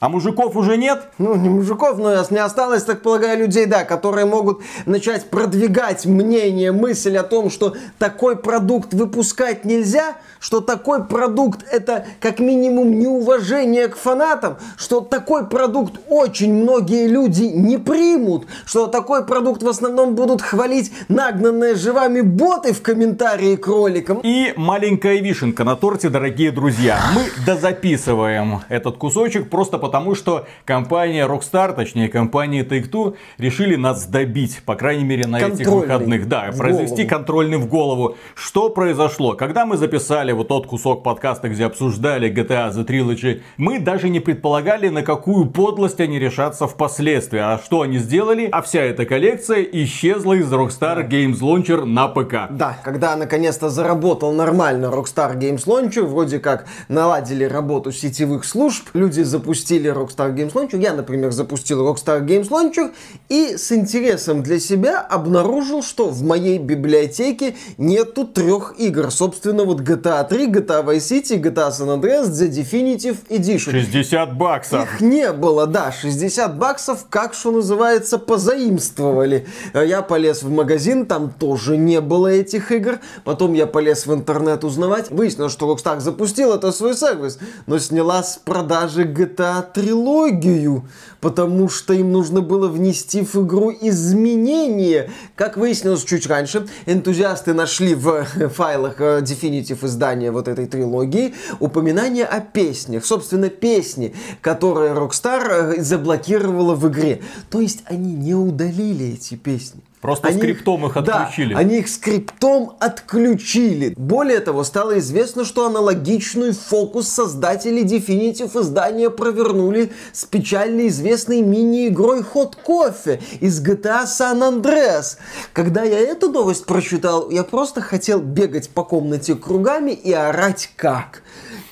[0.05, 1.07] А мужиков уже нет?
[1.17, 6.71] Ну, не мужиков, но не осталось, так полагаю, людей, да, которые могут начать продвигать мнение,
[6.71, 13.87] мысль о том, что такой продукт выпускать нельзя, что такой продукт это как минимум неуважение
[13.87, 20.13] к фанатам, что такой продукт очень многие люди не примут, что такой продукт в основном
[20.13, 24.19] будут хвалить нагнанные живами боты в комментарии к роликам.
[24.21, 26.99] И маленькая вишенка на торте, дорогие друзья.
[27.15, 34.05] Мы дозаписываем этот кусочек просто потому, потому что компания Rockstar, точнее компания Take-Two, решили нас
[34.05, 36.27] добить, по крайней мере на этих выходных.
[36.27, 37.10] Да, произвести голову.
[37.10, 38.17] контрольный в голову.
[38.36, 39.36] Что произошло?
[39.36, 44.19] Когда мы записали вот тот кусок подкаста, где обсуждали GTA The Trilogy, мы даже не
[44.19, 47.39] предполагали, на какую подлость они решатся впоследствии.
[47.39, 48.49] А что они сделали?
[48.51, 52.51] А вся эта коллекция исчезла из Rockstar Games Launcher на ПК.
[52.51, 59.21] Да, когда наконец-то заработал нормально Rockstar Games Launcher, вроде как наладили работу сетевых служб, люди
[59.21, 62.91] запустили Rockstar Games Launcher, я, например, запустил Rockstar Games Launcher
[63.29, 69.11] и с интересом для себя обнаружил, что в моей библиотеке нету трех игр.
[69.11, 73.71] Собственно, вот GTA 3, GTA Vice City, GTA San Andreas, The Definitive Edition.
[73.71, 74.83] 60 баксов.
[74.83, 79.47] Их не было, да, 60 баксов, как что называется, позаимствовали.
[79.73, 82.99] Я полез в магазин, там тоже не было этих игр.
[83.23, 85.11] Потом я полез в интернет узнавать.
[85.11, 90.88] Выяснилось, что Rockstar запустил это свой сервис, но сняла с продажи GTA трилогию,
[91.21, 95.10] потому что им нужно было внести в игру изменения.
[95.36, 102.25] Как выяснилось чуть раньше, энтузиасты нашли в файлах э, Definitive издания вот этой трилогии упоминание
[102.25, 103.06] о песнях.
[103.06, 107.21] Собственно, песни, которые Rockstar э, заблокировала в игре.
[107.49, 109.82] То есть они не удалили эти песни.
[110.05, 111.53] Просто они, скриптом их отключили.
[111.55, 113.95] Да, они их скриптом отключили.
[113.97, 122.21] Более того, стало известно, что аналогичный фокус создатели Definitive издания провернули с печально известной мини-игрой
[122.35, 125.17] Hot Coffee из GTA San Andreas.
[125.53, 131.23] Когда я эту новость прочитал, я просто хотел бегать по комнате кругами и орать как.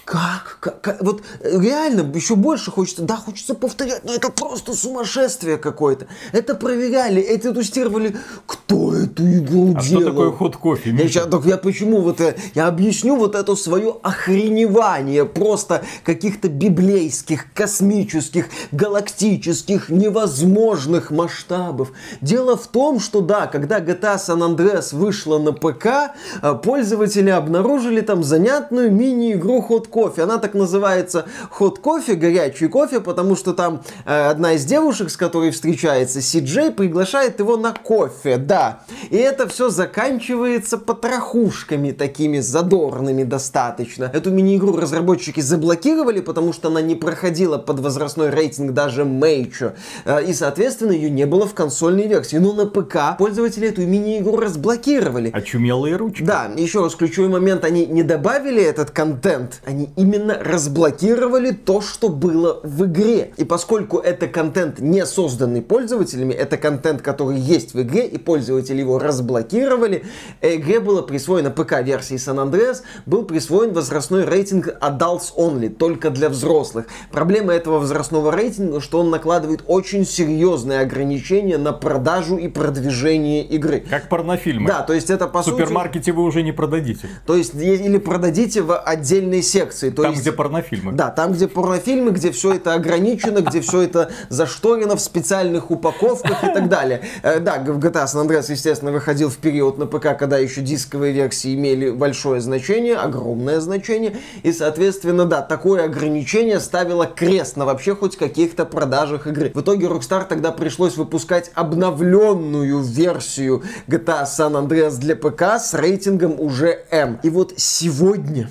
[0.06, 0.58] Как?
[0.60, 0.82] как?
[0.82, 1.02] как?
[1.02, 6.08] Вот реально еще больше хочется, да, хочется повторять, но это просто сумасшествие какое-то.
[6.34, 10.02] Это проверяли, это тестировали, кто эту игру а делал.
[10.02, 10.90] что такое ход кофе?
[10.92, 16.50] Я, сейчас, так я почему вот это, я объясню вот это свое охреневание просто каких-то
[16.50, 21.94] библейских, космических, галактических, невозможных масштабов.
[22.20, 28.02] Дело в том, что да, когда GTA San Andreas вышла на ПК, э, пользователи обнаружили
[28.02, 30.24] там занятную мини-игру Hot кофе.
[30.24, 35.18] Она так называется ход кофе, горячий кофе, потому что там э, одна из девушек, с
[35.18, 38.80] которой встречается Си Джей, приглашает его на кофе, да.
[39.12, 44.10] И это все заканчивается потрохушками такими задорными достаточно.
[44.12, 49.74] Эту мини-игру разработчики заблокировали, потому что она не проходила под возрастной рейтинг даже Мейчо.
[50.06, 52.38] Э, и, соответственно, ее не было в консольной версии.
[52.38, 55.30] Но на ПК пользователи эту мини-игру разблокировали.
[55.32, 56.24] Очумелые ручки.
[56.24, 61.82] Да, еще раз ключевой момент, они не добавили этот контент, они они именно разблокировали то,
[61.82, 63.34] что было в игре.
[63.38, 68.80] И поскольку это контент не созданный пользователями, это контент, который есть в игре, и пользователи
[68.80, 70.04] его разблокировали,
[70.42, 76.86] игре было присвоено ПК-версии San Andreas, был присвоен возрастной рейтинг Adults Only, только для взрослых.
[77.12, 83.84] Проблема этого возрастного рейтинга, что он накладывает очень серьезные ограничения на продажу и продвижение игры.
[83.90, 84.68] Как порнофильмы.
[84.68, 87.10] Да, то есть это по В супермаркете вы уже не продадите.
[87.26, 89.90] То есть или продадите в отдельной секции секции.
[89.90, 90.92] То там, есть, где порнофильмы.
[90.94, 96.44] Да, там, где порнофильмы, где все это ограничено, где все это зашторено в специальных упаковках
[96.44, 97.02] и так далее.
[97.24, 101.14] Э, да, в GTA San Andreas, естественно, выходил в период на ПК, когда еще дисковые
[101.14, 104.18] версии имели большое значение, огромное значение.
[104.44, 109.52] И, соответственно, да, такое ограничение ставило крест на вообще хоть каких-то продажах игры.
[109.54, 116.40] В итоге Rockstar тогда пришлось выпускать обновленную версию GTA San Andreas для ПК с рейтингом
[116.40, 117.20] уже M.
[117.24, 118.50] И вот сегодня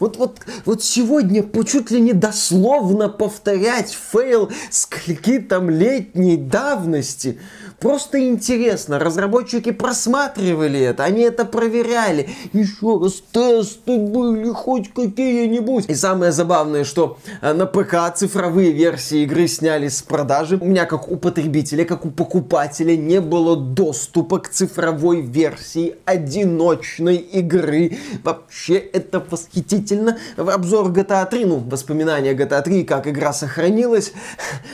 [0.00, 7.38] вот, вот, вот сегодня чуть ли не дословно повторять фейл скольки там летней давности.
[7.80, 12.28] Просто интересно, разработчики просматривали это, они это проверяли.
[12.52, 15.86] Еще раз тесты были хоть какие-нибудь.
[15.88, 20.58] И самое забавное, что э, на ПК цифровые версии игры сняли с продажи.
[20.60, 27.16] У меня как у потребителя, как у покупателя не было доступа к цифровой версии одиночной
[27.16, 27.96] игры.
[28.22, 30.18] Вообще это восхитительно.
[30.36, 34.12] Обзор GTA 3, ну, воспоминания GTA 3, как игра сохранилась,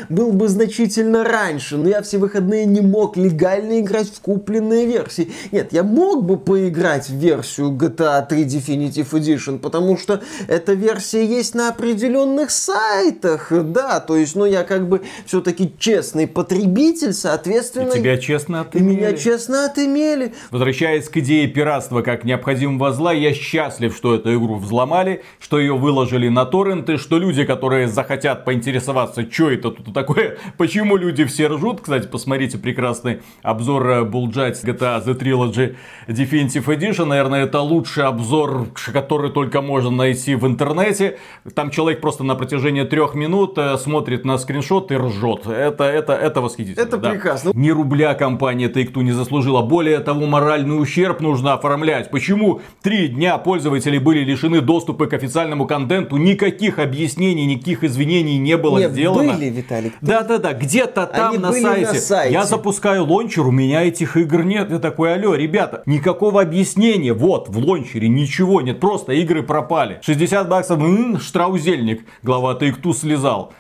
[0.08, 1.76] был бы значительно раньше.
[1.76, 5.30] Но я все выходные не мог мог легально играть в купленные версии.
[5.52, 11.26] Нет, я мог бы поиграть в версию GTA 3 Definitive Edition, потому что эта версия
[11.26, 17.92] есть на определенных сайтах, да, то есть, ну, я как бы все-таки честный потребитель, соответственно...
[17.92, 18.94] И тебя честно отымели.
[18.94, 20.32] И меня честно отымели.
[20.50, 25.76] Возвращаясь к идее пиратства как необходимого зла, я счастлив, что эту игру взломали, что ее
[25.76, 31.48] выложили на торренты, что люди, которые захотят поинтересоваться, что это тут такое, почему люди все
[31.48, 35.74] ржут, кстати, посмотрите прекрасно прекрасный обзор Bulljet GTA The Trilogy
[36.06, 37.06] Definitive Edition.
[37.06, 41.18] Наверное, это лучший обзор, который только можно найти в интернете.
[41.54, 45.46] Там человек просто на протяжении трех минут э, смотрит на скриншот и ржет.
[45.46, 46.82] Это, это, это восхитительно.
[46.82, 47.10] Это да.
[47.10, 47.50] прекрасно.
[47.54, 49.62] Ни рубля компания Take-Two не заслужила.
[49.62, 52.10] Более того, моральный ущерб нужно оформлять.
[52.10, 56.16] Почему три дня пользователи были лишены доступа к официальному контенту?
[56.18, 59.32] Никаких объяснений, никаких извинений не было Нет, сделано.
[59.32, 59.94] были, Виталик.
[60.00, 61.86] Да-да-да, где-то там на сайте.
[61.86, 62.32] на сайте.
[62.32, 64.70] Я запускаю лончер, у меня этих игр нет.
[64.70, 67.14] Я такой, алло, ребята, никакого объяснения.
[67.14, 69.98] Вот, в лончере ничего нет, просто игры пропали.
[70.02, 72.04] 60 баксов, м, штраузельник.
[72.22, 73.54] Глава Take-Two слезал.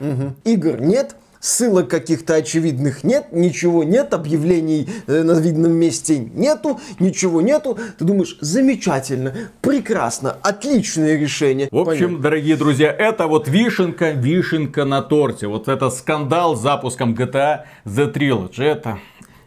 [0.44, 7.40] Игр нет, ссылок каких-то очевидных нет, ничего нет, объявлений э, на видном месте нету, ничего
[7.40, 7.78] нету.
[7.98, 11.68] Ты думаешь, замечательно, прекрасно, отличное решение.
[11.70, 12.18] В общем, Понятно.
[12.18, 15.46] дорогие друзья, это вот вишенка, вишенка на торте.
[15.46, 18.64] Вот это скандал с запуском GTA The Trilogy.
[18.64, 18.98] Это...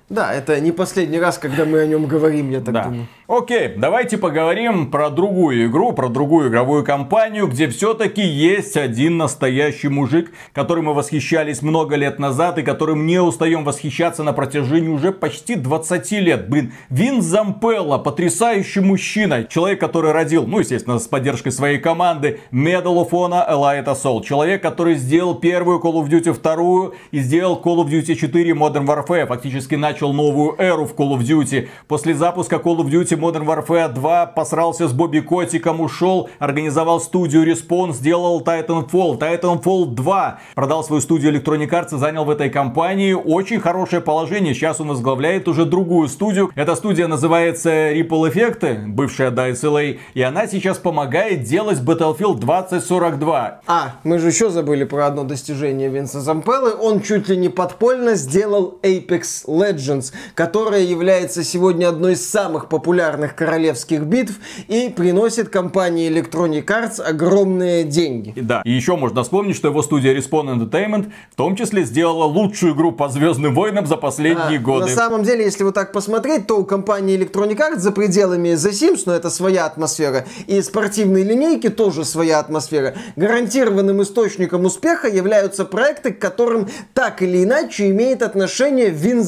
[0.09, 2.83] да, это не последний раз, когда мы о нем говорим, я так Да.
[2.85, 3.07] думаю.
[3.27, 9.87] Окей, давайте поговорим про другую игру, про другую игровую компанию, где все-таки есть один настоящий
[9.87, 15.11] мужик, которым мы восхищались много лет назад и которым не устаем восхищаться на протяжении уже
[15.11, 16.49] почти 20 лет.
[16.49, 22.95] Блин, Вин Зампелло, потрясающий мужчина, человек, который родил, ну, естественно, с поддержкой своей команды, Medal
[23.07, 24.23] of Honor Elite Assault.
[24.23, 28.87] Человек, который сделал первую Call of Duty, вторую и сделал Call of Duty 4 Modern
[28.87, 29.27] Warfare.
[29.27, 31.67] Фактически начал новую эру в Call of Duty.
[31.87, 37.45] После запуска Call of Duty Modern Warfare 2 посрался с Бобби Котиком, ушел, организовал студию
[37.45, 40.39] Respawn, сделал Titanfall, Titanfall 2.
[40.55, 44.53] Продал свою студию Electronic Arts и занял в этой компании очень хорошее положение.
[44.53, 46.51] Сейчас он возглавляет уже другую студию.
[46.55, 53.61] Эта студия называется Ripple Effect, бывшая DICE LA, и она сейчас помогает делать Battlefield 2042.
[53.67, 56.73] А, мы же еще забыли про одно достижение Винса Зампеллы.
[56.73, 59.88] Он чуть ли не подпольно сделал Apex Legends,
[60.35, 64.33] которая является сегодня одной из самых популярных королевских битв
[64.67, 68.33] и приносит компании Electronic Arts огромные деньги.
[68.35, 72.25] И да, и еще можно вспомнить, что его студия Respawn Entertainment в том числе сделала
[72.25, 74.85] лучшую игру по Звездным войнам за последние А, годы.
[74.85, 78.71] На самом деле, если вот так посмотреть, то у компании Electronic Arts за пределами The
[78.71, 82.95] Sims, но это своя атмосфера, и спортивной линейки тоже своя атмосфера.
[83.15, 89.27] Гарантированным источником успеха являются проекты, к которым так или иначе имеет отношение Винс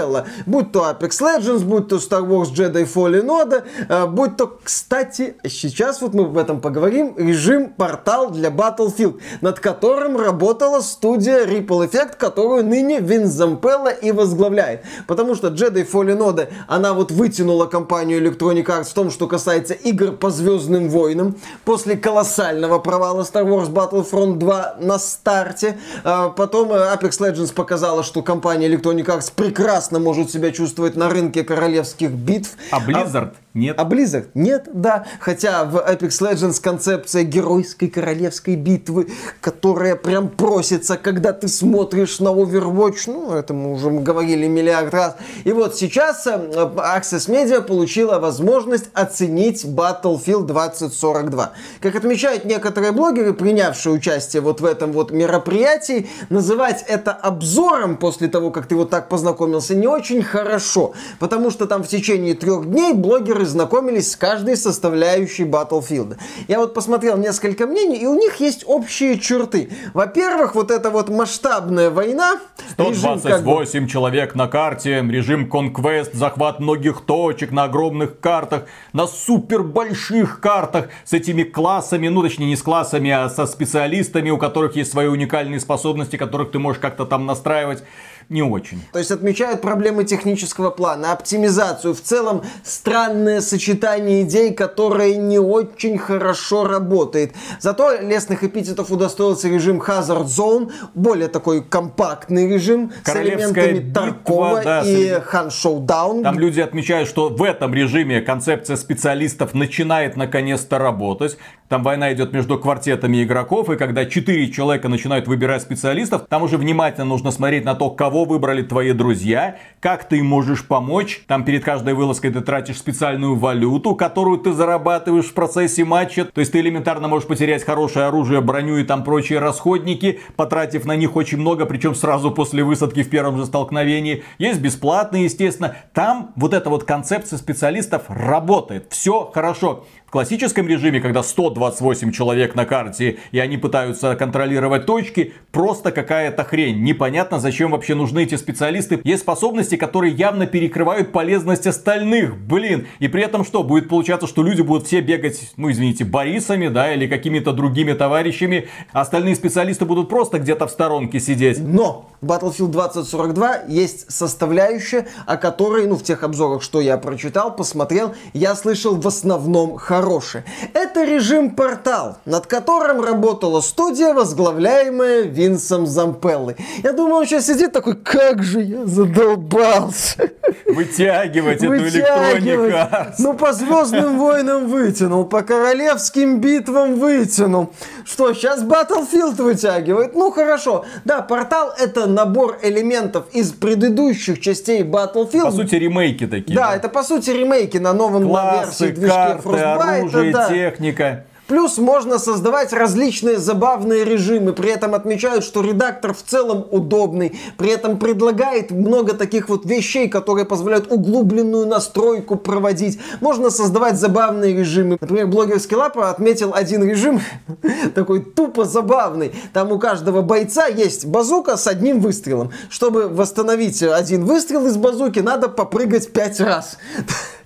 [0.00, 0.26] Зампелло.
[0.46, 5.36] Будь то Apex Legends, будь то Star Wars Jedi Fallen Order, э, будь то, кстати,
[5.46, 11.90] сейчас вот мы об этом поговорим, режим портал для Battlefield, над которым работала студия Ripple
[11.90, 14.82] Effect, которую ныне Винс Зампелло и возглавляет.
[15.06, 19.74] Потому что Jedi Fallen Order, она вот вытянула компанию Electronic Arts в том, что касается
[19.74, 21.36] игр по Звездным войнам.
[21.64, 25.78] После колоссального провала Star Wars Battlefront 2 на старте.
[26.04, 31.08] А Потом э, Apex Legends показала, что компания Electronic Arts прекрасно может себя чувствовать на
[31.08, 32.56] рынке королевских битв.
[32.70, 33.76] А Blizzard нет.
[33.78, 35.06] А Blizzard нет, да.
[35.18, 39.08] Хотя в Apex Legends концепция геройской королевской битвы,
[39.40, 45.16] которая прям просится, когда ты смотришь на Overwatch, ну, это мы уже говорили миллиард раз.
[45.42, 51.52] И вот сейчас э, Access Media получила возможность оценить Battlefield 2042.
[51.80, 58.28] Как отмечают некоторые блогеры, принявшие участие вот в этом вот мероприятии, называть это обзором после
[58.28, 60.92] того, как ты вот так познакомился, не очень хорошо.
[61.18, 66.16] Потому что там в течение трех дней блогеры знакомились с каждой составляющей Battlefield.
[66.48, 69.70] Я вот посмотрел несколько мнений, и у них есть общие черты.
[69.94, 72.40] Во-первых, вот эта вот масштабная война,
[72.76, 78.64] режим как бы- 128 человек на карте, режим Conquest, захват многих точек на огромных картах,
[78.92, 84.30] на супер больших картах с этими классами, ну точнее не с классами, а со специалистами,
[84.30, 87.82] у которых есть свои уникальные способности, которых ты можешь как-то там настраивать.
[88.30, 88.80] Не очень.
[88.92, 95.98] То есть отмечают проблемы технического плана, оптимизацию, в целом странное сочетание идей, которое не очень
[95.98, 97.32] хорошо работает.
[97.58, 104.62] Зато лестных эпитетов удостоился режим Hazard Zone, более такой компактный режим с элементами битва, Таркова
[104.62, 106.22] да, и элемент- Хан Showdown.
[106.22, 111.36] Там люди отмечают, что в этом режиме концепция специалистов начинает наконец-то работать.
[111.70, 116.56] Там война идет между квартетами игроков, и когда четыре человека начинают выбирать специалистов, там уже
[116.56, 121.22] внимательно нужно смотреть на то, кого выбрали твои друзья, как ты им можешь помочь.
[121.28, 126.24] Там перед каждой вылазкой ты тратишь специальную валюту, которую ты зарабатываешь в процессе матча.
[126.24, 130.96] То есть ты элементарно можешь потерять хорошее оружие, броню и там прочие расходники, потратив на
[130.96, 134.24] них очень много, причем сразу после высадки в первом же столкновении.
[134.38, 135.76] Есть бесплатные, естественно.
[135.94, 138.86] Там вот эта вот концепция специалистов работает.
[138.90, 139.84] Все хорошо.
[140.10, 146.82] Классическом режиме, когда 128 человек на карте, и они пытаются контролировать точки, просто какая-то хрень.
[146.82, 149.00] Непонятно, зачем вообще нужны эти специалисты.
[149.04, 152.36] Есть способности, которые явно перекрывают полезность остальных.
[152.36, 152.88] Блин.
[152.98, 153.62] И при этом что?
[153.62, 158.68] Будет получаться, что люди будут все бегать, ну извините, Борисами, да, или какими-то другими товарищами.
[158.92, 161.60] Остальные специалисты будут просто где-то в сторонке сидеть.
[161.60, 168.14] Но Battlefield 2042 есть составляющая, о которой, ну, в тех обзорах, что я прочитал, посмотрел,
[168.32, 170.44] я слышал в основном хорошее.
[170.74, 176.56] Это режим портал, над которым работала студия, возглавляемая Винсом Зампеллой.
[176.82, 180.30] Я думаю, он сейчас сидит такой, как же я задолбался.
[180.66, 183.14] Вытягивать эту электронику.
[183.18, 187.72] Ну, по Звездным войнам вытянул, по королевским битвам вытянул.
[188.04, 190.14] Что, сейчас Battlefield вытягивает?
[190.14, 190.84] Ну, хорошо.
[191.04, 195.44] Да, портал это набор элементов из предыдущих частей Battlefield.
[195.44, 196.56] По сути, ремейки такие.
[196.56, 196.76] Да, да?
[196.76, 199.89] это по сути ремейки на новом Классы, версии движке карты, Frostbite.
[199.98, 200.48] Оружие, да.
[200.48, 201.24] техника.
[201.50, 204.52] Плюс можно создавать различные забавные режимы.
[204.52, 207.36] При этом отмечают, что редактор в целом удобный.
[207.56, 213.00] При этом предлагает много таких вот вещей, которые позволяют углубленную настройку проводить.
[213.20, 214.96] Можно создавать забавные режимы.
[215.00, 217.20] Например, блогерский лапа отметил один режим,
[217.96, 219.32] такой тупо забавный.
[219.52, 222.52] Там у каждого бойца есть базука с одним выстрелом.
[222.68, 226.78] Чтобы восстановить один выстрел из базуки, надо попрыгать пять раз.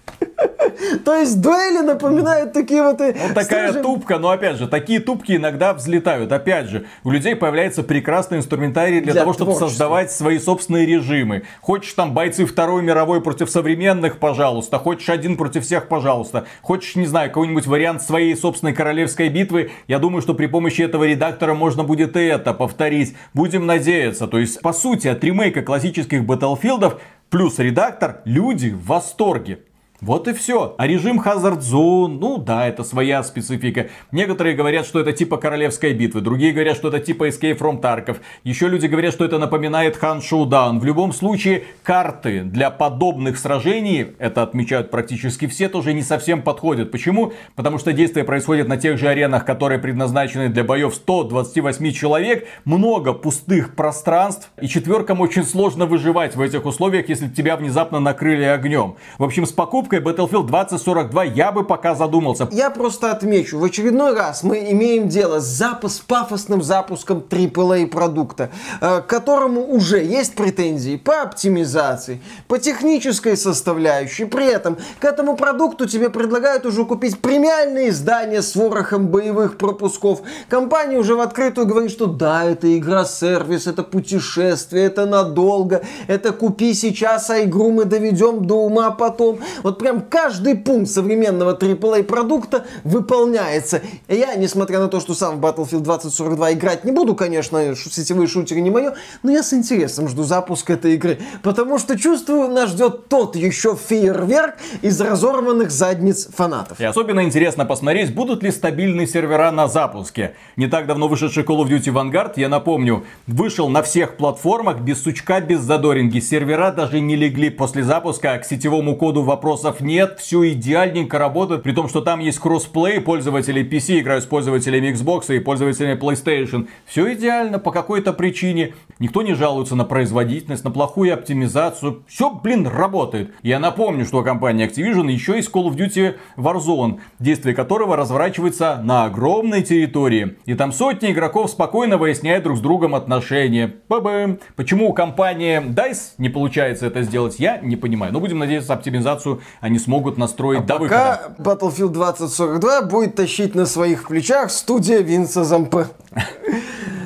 [1.04, 2.98] То есть дуэли напоминают такие вот...
[2.98, 3.82] Вот такая скажем...
[3.82, 6.32] тупка, но опять же, такие тупки иногда взлетают.
[6.32, 11.44] Опять же, у людей появляется прекрасный инструментарий для, для того, чтобы создавать свои собственные режимы.
[11.60, 14.78] Хочешь там бойцы Второй мировой против современных, пожалуйста.
[14.78, 16.46] Хочешь один против всех, пожалуйста.
[16.62, 19.70] Хочешь, не знаю, какой-нибудь вариант своей собственной королевской битвы.
[19.86, 23.16] Я думаю, что при помощи этого редактора можно будет и это повторить.
[23.32, 24.26] Будем надеяться.
[24.26, 27.00] То есть, по сути, от ремейка классических Батлфилдов
[27.30, 29.60] плюс редактор люди в восторге.
[30.00, 30.74] Вот и все.
[30.76, 33.88] А режим Hazard Zone, ну да, это своя специфика.
[34.10, 38.16] Некоторые говорят, что это типа королевской битвы, другие говорят, что это типа Escape from Tarkov.
[38.42, 40.80] Еще люди говорят, что это напоминает Han Showdown.
[40.80, 46.90] В любом случае, карты для подобных сражений, это отмечают практически все, тоже не совсем подходят.
[46.90, 47.32] Почему?
[47.54, 53.12] Потому что действие происходит на тех же аренах, которые предназначены для боев 128 человек, много
[53.12, 58.96] пустых пространств, и четверкам очень сложно выживать в этих условиях, если тебя внезапно накрыли огнем.
[59.18, 62.48] В общем, с покупкой покупкой Battlefield 2042 я бы пока задумался.
[62.50, 68.50] Я просто отмечу, в очередной раз мы имеем дело с запуск, пафосным запуском AAA продукта,
[68.80, 74.24] э, к которому уже есть претензии по оптимизации, по технической составляющей.
[74.24, 80.22] При этом к этому продукту тебе предлагают уже купить премиальные издания с ворохом боевых пропусков.
[80.48, 86.74] Компания уже в открытую говорит, что да, это игра-сервис, это путешествие, это надолго, это купи
[86.74, 89.40] сейчас, а игру мы доведем до ума потом.
[89.62, 93.82] Вот прям каждый пункт современного AAA продукта выполняется.
[94.08, 98.28] И я, несмотря на то, что сам в Battlefield 2042 играть не буду, конечно, сетевые
[98.28, 102.70] шутеры не мое, но я с интересом жду запуска этой игры, потому что чувствую, нас
[102.70, 106.80] ждет тот еще фейерверк из разорванных задниц фанатов.
[106.80, 110.34] И особенно интересно посмотреть, будут ли стабильные сервера на запуске.
[110.56, 115.02] Не так давно вышедший Call of Duty Vanguard, я напомню, вышел на всех платформах без
[115.02, 116.20] сучка, без задоринги.
[116.20, 121.62] Сервера даже не легли после запуска, к сетевому коду вопросов вопросов нет, все идеальненько работает,
[121.62, 126.68] при том, что там есть кроссплей, пользователи PC играют с пользователями Xbox и пользователями PlayStation.
[126.86, 128.74] Все идеально по какой-то причине.
[128.98, 132.04] Никто не жалуется на производительность, на плохую оптимизацию.
[132.06, 133.34] Все, блин, работает.
[133.42, 139.04] Я напомню, что компания Activision еще есть Call of Duty Warzone, действие которого разворачивается на
[139.04, 140.36] огромной территории.
[140.46, 143.74] И там сотни игроков спокойно выясняют друг с другом отношения.
[143.88, 144.38] Ба-бам.
[144.56, 148.12] Почему у компании DICE не получается это сделать, я не понимаю.
[148.12, 151.50] Но будем надеяться, оптимизацию они смогут настроить а до пока выхода.
[151.50, 155.86] Battlefield 2042 будет тащить на своих плечах студия Винса Зампе.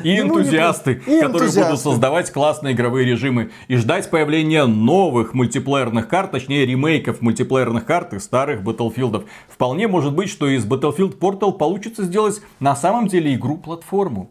[0.05, 1.63] И энтузиасты, и которые энтузиасты.
[1.63, 3.51] будут создавать классные игровые режимы.
[3.67, 9.27] И ждать появления новых мультиплеерных карт, точнее ремейков мультиплеерных карт из старых Battlefield.
[9.49, 14.31] Вполне может быть, что из Battlefield Portal получится сделать на самом деле игру-платформу.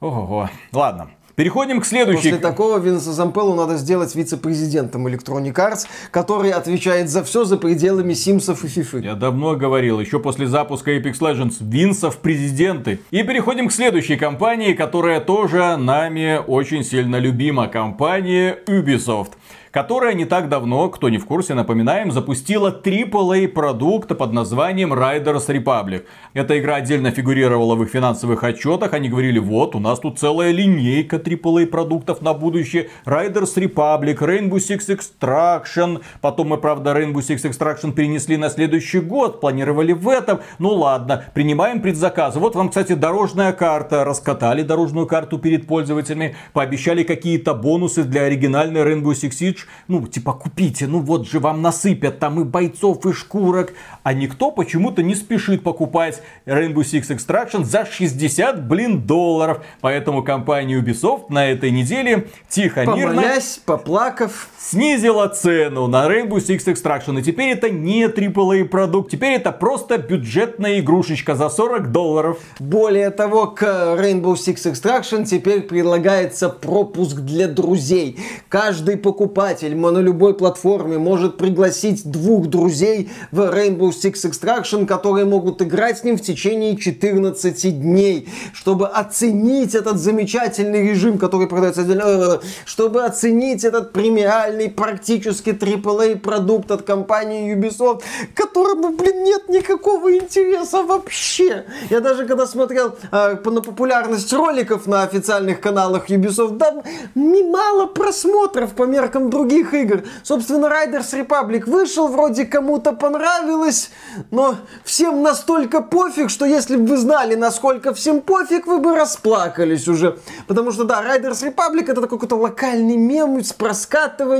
[0.00, 1.10] Ого, ладно.
[1.38, 2.30] Переходим к следующей.
[2.30, 8.12] После такого Винса Зампеллу надо сделать вице-президентом Electronic Arts, который отвечает за все за пределами
[8.12, 8.98] Симсов и Фифы.
[8.98, 12.98] Я давно говорил, еще после запуска Apex Legends, Винсов президенты.
[13.12, 17.68] И переходим к следующей компании, которая тоже нами очень сильно любима.
[17.68, 19.34] Компания Ubisoft.
[19.70, 25.48] Которая не так давно, кто не в курсе, напоминаем, запустила AAA продукт под названием Riders
[25.48, 26.04] Republic.
[26.34, 28.92] Эта игра отдельно фигурировала в их финансовых отчетах.
[28.92, 32.90] Они говорили, вот, у нас тут целая линейка AAA продуктов на будущее.
[33.04, 36.02] Riders Republic, Rainbow Six Extraction.
[36.20, 39.40] Потом мы, правда, Rainbow Six Extraction перенесли на следующий год.
[39.40, 40.40] Планировали в этом.
[40.58, 42.38] Ну ладно, принимаем предзаказы.
[42.38, 44.04] Вот вам, кстати, дорожная карта.
[44.04, 46.36] Раскатали дорожную карту перед пользователями.
[46.52, 49.57] Пообещали какие-то бонусы для оригинальной Rainbow Six Siege.
[49.88, 50.86] Ну, типа, купите.
[50.86, 53.72] Ну, вот же вам насыпят там и бойцов, и шкурок.
[54.02, 59.64] А никто почему-то не спешит покупать Rainbow Six Extraction за 60, блин, долларов.
[59.80, 63.22] Поэтому компания Ubisoft на этой неделе тихо, мирно...
[63.22, 64.48] Помолясь, поплакав.
[64.70, 67.18] Снизила цену на Rainbow Six Extraction.
[67.18, 69.10] И теперь это не AAA продукт.
[69.10, 72.38] Теперь это просто бюджетная игрушечка за 40 долларов.
[72.58, 78.18] Более того, к Rainbow Six Extraction теперь предлагается пропуск для друзей.
[78.50, 85.62] Каждый покупатель на любой платформе может пригласить двух друзей в Rainbow Six Extraction, которые могут
[85.62, 92.02] играть с ним в течение 14 дней, чтобы оценить этот замечательный режим, который продается отдельно,
[92.04, 98.02] э, чтобы оценить этот премиальный практически AAA продукт от компании Ubisoft,
[98.34, 101.64] которому, блин, нет никакого интереса вообще.
[101.90, 106.82] Я даже когда смотрел э, на популярность роликов на официальных каналах Ubisoft, да,
[107.14, 110.02] немало просмотров по меркам других игр.
[110.22, 113.90] Собственно, Riders Republic вышел, вроде кому-то понравилось,
[114.30, 119.88] но всем настолько пофиг, что если бы вы знали, насколько всем пофиг, вы бы расплакались
[119.88, 120.18] уже.
[120.46, 123.52] Потому что, да, Riders Republic это такой какой-то локальный мем с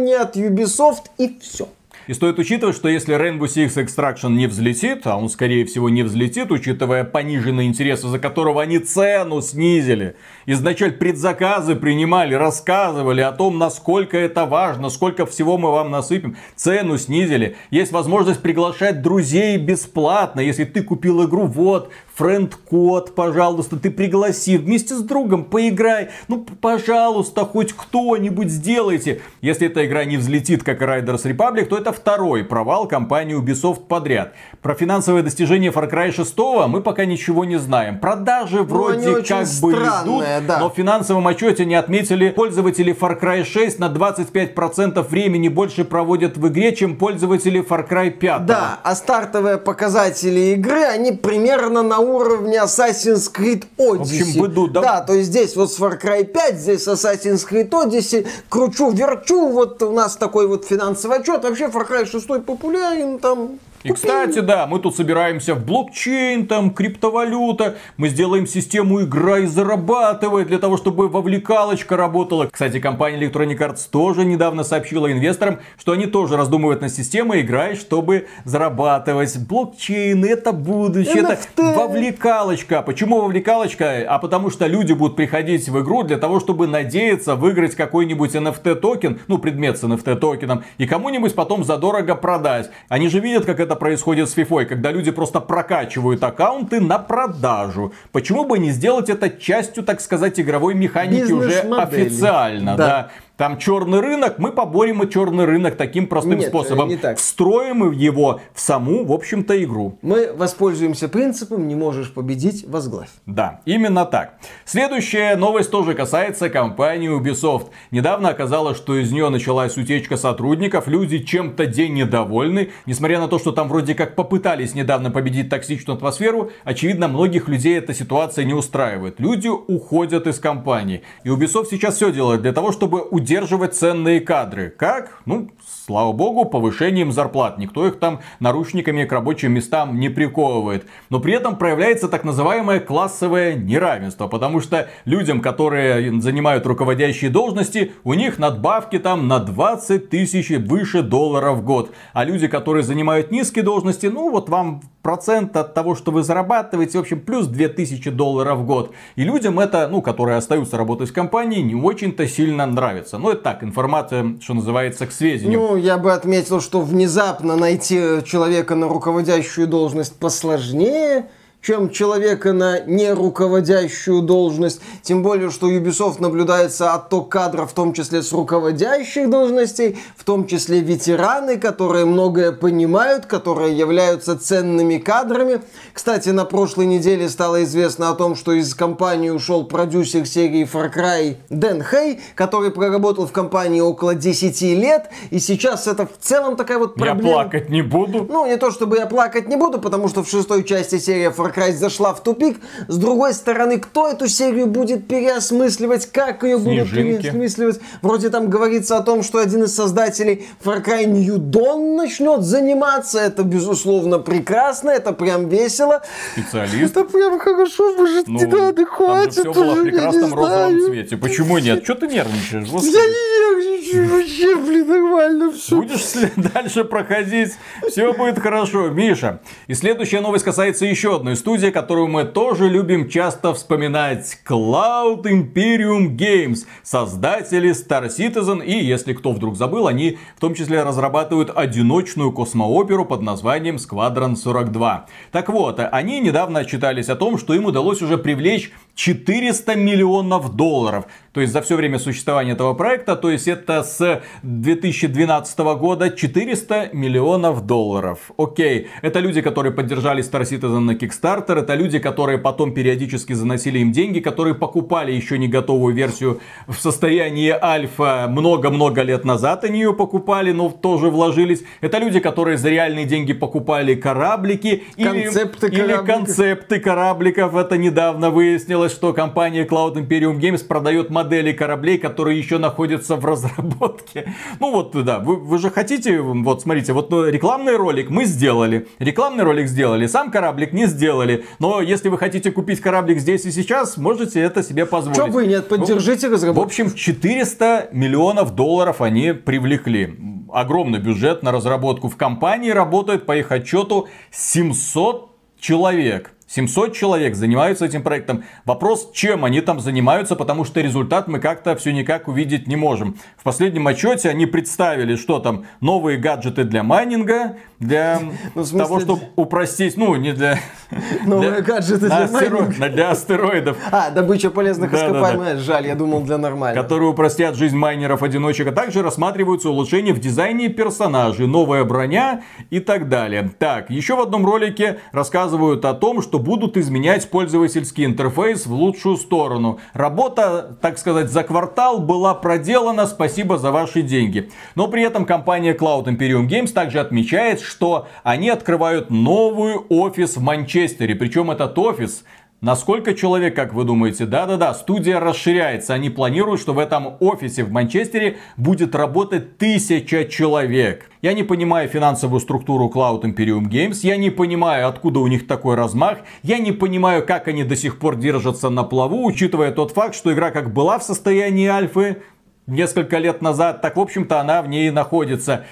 [0.08, 1.68] проскатывания от Ubisoft и все.
[2.06, 6.02] И стоит учитывать, что если Rainbow Six Extraction не взлетит, а он скорее всего не
[6.02, 10.16] взлетит, учитывая пониженный интерес, из-за которого они цену снизили,
[10.52, 16.96] изначально предзаказы принимали, рассказывали о том, насколько это важно, сколько всего мы вам насыпем, цену
[16.96, 17.56] снизили.
[17.70, 24.56] Есть возможность приглашать друзей бесплатно, если ты купил игру, вот, friend code, пожалуйста, ты пригласи,
[24.56, 26.08] вместе с другом поиграй.
[26.26, 29.20] Ну, пожалуйста, хоть кто-нибудь сделайте.
[29.40, 34.32] Если эта игра не взлетит, как Riders Republic, то это второй провал компании Ubisoft подряд.
[34.62, 36.36] Про финансовые достижения Far Cry 6
[36.68, 38.00] мы пока ничего не знаем.
[38.00, 40.58] Продажи вроде ну, как бы идут, да.
[40.58, 46.36] но в финансовом отчете не отметили пользователи Far Cry 6 на 25% времени больше проводят
[46.36, 48.46] в игре, чем пользователи Far Cry 5.
[48.46, 53.96] Да, а стартовые показатели игры, они примерно на уровне Assassin's Creed Odyssey.
[53.96, 54.80] В общем, быду, да?
[54.80, 59.48] Да, то есть здесь вот с Far Cry 5, здесь Assassin's Creed Odyssey, кручу, верчу,
[59.48, 61.42] вот у нас такой вот финансовый отчет.
[61.44, 66.70] Вообще Far Cry 6 популярен, там и, кстати, да, мы тут собираемся в блокчейн, там,
[66.70, 72.48] криптовалюта, мы сделаем систему игра и зарабатывает для того, чтобы вовлекалочка работала.
[72.50, 77.76] Кстати, компания Electronic Arts тоже недавно сообщила инвесторам, что они тоже раздумывают на систему играй,
[77.76, 79.38] чтобы зарабатывать.
[79.38, 81.36] Блокчейн это будущее, NFT.
[81.54, 82.82] это вовлекалочка.
[82.82, 84.04] Почему вовлекалочка?
[84.08, 88.74] А потому что люди будут приходить в игру для того, чтобы надеяться выиграть какой-нибудь NFT
[88.76, 92.70] токен, ну, предмет с NFT токеном, и кому-нибудь потом задорого продать.
[92.88, 96.98] Они же видят, как это это происходит с FIFA, когда люди просто прокачивают аккаунты на
[96.98, 97.92] продажу.
[98.12, 102.86] Почему бы не сделать это частью, так сказать, игровой механики уже официально, да.
[102.86, 103.10] да?
[103.38, 106.88] Там черный рынок, мы поборем и черный рынок таким простым Нет, способом.
[106.88, 107.18] Не так.
[107.18, 109.96] Встроим его в саму, в общем-то, игру.
[110.02, 113.10] Мы воспользуемся принципом «не можешь победить, возглавь».
[113.26, 114.40] Да, именно так.
[114.64, 117.68] Следующая новость тоже касается компании Ubisoft.
[117.92, 120.88] Недавно оказалось, что из нее началась утечка сотрудников.
[120.88, 122.70] Люди чем-то день недовольны.
[122.86, 127.78] Несмотря на то, что там вроде как попытались недавно победить токсичную атмосферу, очевидно, многих людей
[127.78, 129.20] эта ситуация не устраивает.
[129.20, 131.02] Люди уходят из компании.
[131.22, 134.72] И Ubisoft сейчас все делает для того, чтобы удержать удерживать ценные кадры.
[134.74, 135.20] Как?
[135.26, 135.50] Ну,
[135.84, 137.58] слава богу, повышением зарплат.
[137.58, 140.86] Никто их там наручниками к рабочим местам не приковывает.
[141.10, 144.28] Но при этом проявляется так называемое классовое неравенство.
[144.28, 151.02] Потому что людям, которые занимают руководящие должности, у них надбавки там на 20 тысяч выше
[151.02, 151.90] долларов в год.
[152.14, 156.98] А люди, которые занимают низкие должности, ну вот вам процент от того, что вы зарабатываете,
[156.98, 158.92] в общем, плюс 2000 долларов в год.
[159.16, 163.18] И людям это, ну, которые остаются работать в компании, не очень-то сильно нравится.
[163.18, 165.60] Ну, это так, информация, что называется, к сведению.
[165.60, 171.26] Ну, я бы отметил, что внезапно найти человека на руководящую должность посложнее,
[171.68, 174.80] чем человека на неруководящую должность.
[175.02, 180.46] Тем более, что Ubisoft наблюдается отток кадров, в том числе с руководящих должностей, в том
[180.46, 185.60] числе ветераны, которые многое понимают, которые являются ценными кадрами.
[185.92, 190.90] Кстати, на прошлой неделе стало известно о том, что из компании ушел продюсер серии Far
[190.90, 196.56] Cry Дэн Хей, который проработал в компании около 10 лет, и сейчас это в целом
[196.56, 197.28] такая вот проблема.
[197.28, 198.26] Я плакать не буду.
[198.26, 201.54] Ну, не то чтобы я плакать не буду, потому что в шестой части серия Far
[201.54, 202.58] Cry зашла в тупик.
[202.88, 207.80] С другой стороны, кто эту серию будет переосмысливать, как ее будут переосмысливать?
[208.02, 213.18] Вроде там говорится о том, что один из создателей Far Cry New Dawn начнет заниматься.
[213.20, 216.02] Это, безусловно, прекрасно, это прям весело.
[216.32, 216.96] Специалист.
[216.96, 219.42] Это прям хорошо, может, ну, не надо, хватит.
[219.42, 221.16] Там все было в прекрасном розовом цвете.
[221.16, 221.84] Почему нет?
[221.84, 222.68] Что ты нервничаешь?
[222.68, 222.94] Господи.
[222.94, 225.76] Я не нервничаю вообще, блин, нормально все.
[225.76, 227.52] Будешь дальше проходить,
[227.88, 228.88] все будет хорошо.
[228.88, 234.38] Миша, и следующая новость касается еще одной студии, которую мы тоже любим часто вспоминать.
[234.46, 240.82] Cloud Imperium Games, создатели Star Citizen, и если кто вдруг забыл, они в том числе
[240.82, 245.06] разрабатывают одиночную космооперу под названием Squadron 42.
[245.32, 251.04] Так вот, они недавно отчитались о том, что им удалось уже привлечь 400 миллионов долларов.
[251.32, 256.90] То есть за все время существования этого проекта, то есть это с 2012 года 400
[256.92, 258.32] миллионов долларов.
[258.36, 263.78] Окей, это люди, которые поддержали Star Citizen на Kickstarter, это люди, которые потом периодически заносили
[263.80, 269.80] им деньги, которые покупали еще не готовую версию в состоянии альфа много-много лет назад, они
[269.80, 271.62] ее покупали, но тоже вложились.
[271.80, 277.54] Это люди, которые за реальные деньги покупали кораблики концепты или, или концепты корабликов.
[277.54, 283.24] Это недавно выяснилось, что компания Cloud Imperium Games продает модели кораблей, которые еще находятся в
[283.24, 284.32] разработке.
[284.60, 288.86] Ну вот, да, вы, вы же хотите, вот смотрите, вот ну, рекламный ролик мы сделали,
[288.98, 290.86] рекламный ролик сделали, сам кораблик не
[291.18, 295.16] сделали, но если вы хотите купить кораблик здесь и сейчас, можете это себе позволить.
[295.16, 296.62] Что вы нет, поддержите разработку.
[296.62, 300.14] В общем, 400 миллионов долларов они привлекли.
[300.52, 302.08] Огромный бюджет на разработку.
[302.08, 306.32] В компании работает, по их отчету, 700 человек.
[306.48, 308.44] 700 человек занимаются этим проектом.
[308.64, 313.16] Вопрос, чем они там занимаются, потому что результат мы как-то все никак увидеть не можем.
[313.36, 318.20] В последнем отчете они представили, что там новые гаджеты для майнинга, для
[318.54, 318.78] ну, смысле...
[318.78, 320.58] того, чтобы упростить, ну, не для...
[321.26, 321.60] Новые для...
[321.60, 322.50] гаджеты для астеро...
[322.62, 322.88] майнинга.
[322.98, 323.76] Для астероидов.
[323.92, 325.60] А, добыча полезных да, ископаемых, да, да.
[325.60, 326.82] жаль, я думал для нормальных.
[326.82, 333.08] Которые упростят жизнь майнеров-одиночек, а также рассматриваются улучшения в дизайне персонажей, новая броня и так
[333.08, 333.50] далее.
[333.58, 339.16] Так, еще в одном ролике рассказывают о том, что будут изменять пользовательский интерфейс в лучшую
[339.16, 339.78] сторону.
[339.92, 344.50] Работа, так сказать, за квартал была проделана, спасибо за ваши деньги.
[344.74, 350.42] Но при этом компания Cloud Imperium Games также отмечает, что они открывают новый офис в
[350.42, 351.14] Манчестере.
[351.14, 352.24] Причем этот офис
[352.60, 354.26] на сколько человек, как вы думаете?
[354.26, 355.94] Да-да-да, студия расширяется.
[355.94, 361.08] Они планируют, что в этом офисе в Манчестере будет работать тысяча человек.
[361.22, 363.98] Я не понимаю финансовую структуру Cloud Imperium Games.
[364.02, 366.18] Я не понимаю, откуда у них такой размах.
[366.42, 370.32] Я не понимаю, как они до сих пор держатся на плаву, учитывая тот факт, что
[370.32, 372.22] игра как была в состоянии альфы
[372.68, 375.64] несколько лет назад, так, в общем-то, она в ней находится.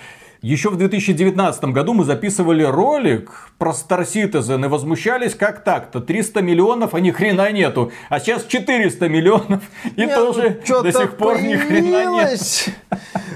[0.46, 6.40] Еще в 2019 году мы записывали ролик про Star Citizen и возмущались, как так-то, 300
[6.40, 7.90] миллионов, а ни хрена нету.
[8.10, 9.64] А сейчас 400 миллионов
[9.96, 12.68] и Нет, тоже ну, до сих пор ни хрена нет.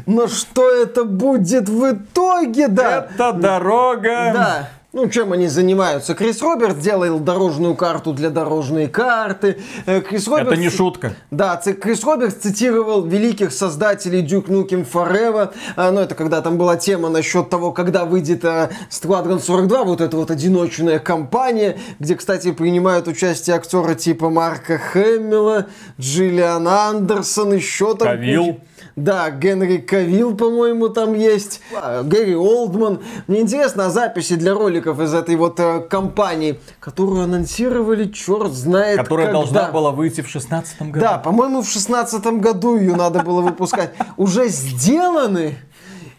[0.06, 3.08] Но что это будет в итоге, да?
[3.12, 4.30] Это дорога.
[4.32, 4.68] Да.
[4.92, 6.16] Ну, чем они занимаются?
[6.16, 9.58] Крис Роберт делал дорожную карту для дорожной карты.
[9.86, 10.48] Э, Крис Роберт...
[10.48, 11.12] Это не шутка.
[11.30, 15.52] Да, Крис Роберт цитировал великих создателей Duke Nukem Forever.
[15.76, 20.00] А, ну, это когда там была тема насчет того, когда выйдет э, Squadron 42, вот
[20.00, 25.68] эта вот одиночная компания, где, кстати, принимают участие актеры типа Марка Хэмилла,
[26.00, 28.08] Джиллиан Андерсон, еще там...
[28.08, 28.58] Кавилл.
[29.04, 31.60] Да, Генри Кавилл, по-моему, там есть.
[31.74, 33.00] А, Гэри Олдман.
[33.26, 38.98] Мне интересно, а записи для роликов из этой вот э, компании, которую анонсировали, черт знает
[38.98, 39.40] Которая когда.
[39.40, 41.04] должна была выйти в шестнадцатом году.
[41.04, 43.92] Да, по-моему, в шестнадцатом году ее надо было выпускать.
[44.16, 45.56] Уже сделаны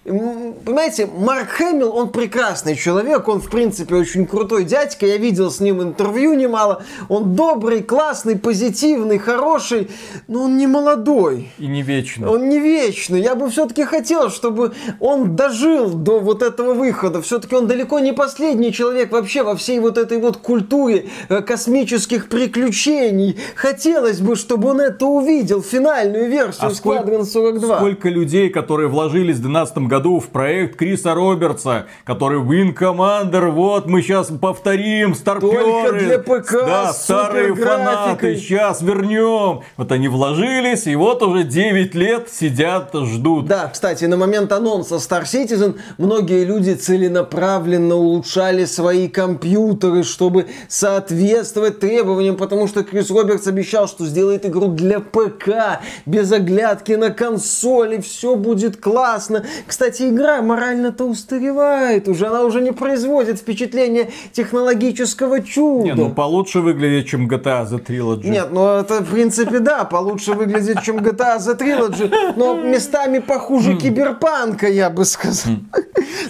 [0.04, 5.60] Понимаете, Марк Хэмилл, он прекрасный человек, он, в принципе, очень крутой дядька, я видел с
[5.60, 9.92] ним интервью немало, он добрый, классный, позитивный, хороший,
[10.28, 11.52] но он не молодой.
[11.60, 12.28] И не вечный.
[12.28, 13.22] Он не вечный.
[13.22, 17.22] Я бы все-таки хотел, чтобы он дожил до вот этого выхода.
[17.22, 22.28] Все-таки он далеко не последний человек вообще во всей вот этой вот культуре э, космических
[22.28, 23.38] приключений.
[23.54, 27.78] Хотелось бы, чтобы он это увидел, финальную версию а Squadron 42.
[27.78, 33.88] Сколько людей, которые вложились в 12 году в проект Криса Робертса, который Win Commander, вот
[33.88, 35.66] мы сейчас повторим, старперы.
[35.66, 39.64] Только для ПК, Да, старые фанаты, сейчас вернем.
[39.76, 43.48] Вот они вложились, и вот уже 9 лет сидят, ждут.
[43.48, 51.82] Да, кстати, на момент анонса Star Citizen многие люди целенаправленно улучшали свои компьютеры, чтобы соответствовать
[51.82, 58.00] требованиям, потому что Крис Робертс обещал, что сделает игру для ПК, без оглядки на консоли,
[58.00, 59.44] все будет классно.
[59.68, 65.84] Кстати, игра морально-то устаревает уже, она уже не производит впечатление технологического чуда.
[65.84, 68.30] Не, ну получше выглядит, чем GTA The Trilogy.
[68.30, 73.76] Нет, ну это в принципе да, получше выглядит, чем GTA The Trilogy, но местами похуже
[73.76, 75.54] киберпанка, я бы сказал.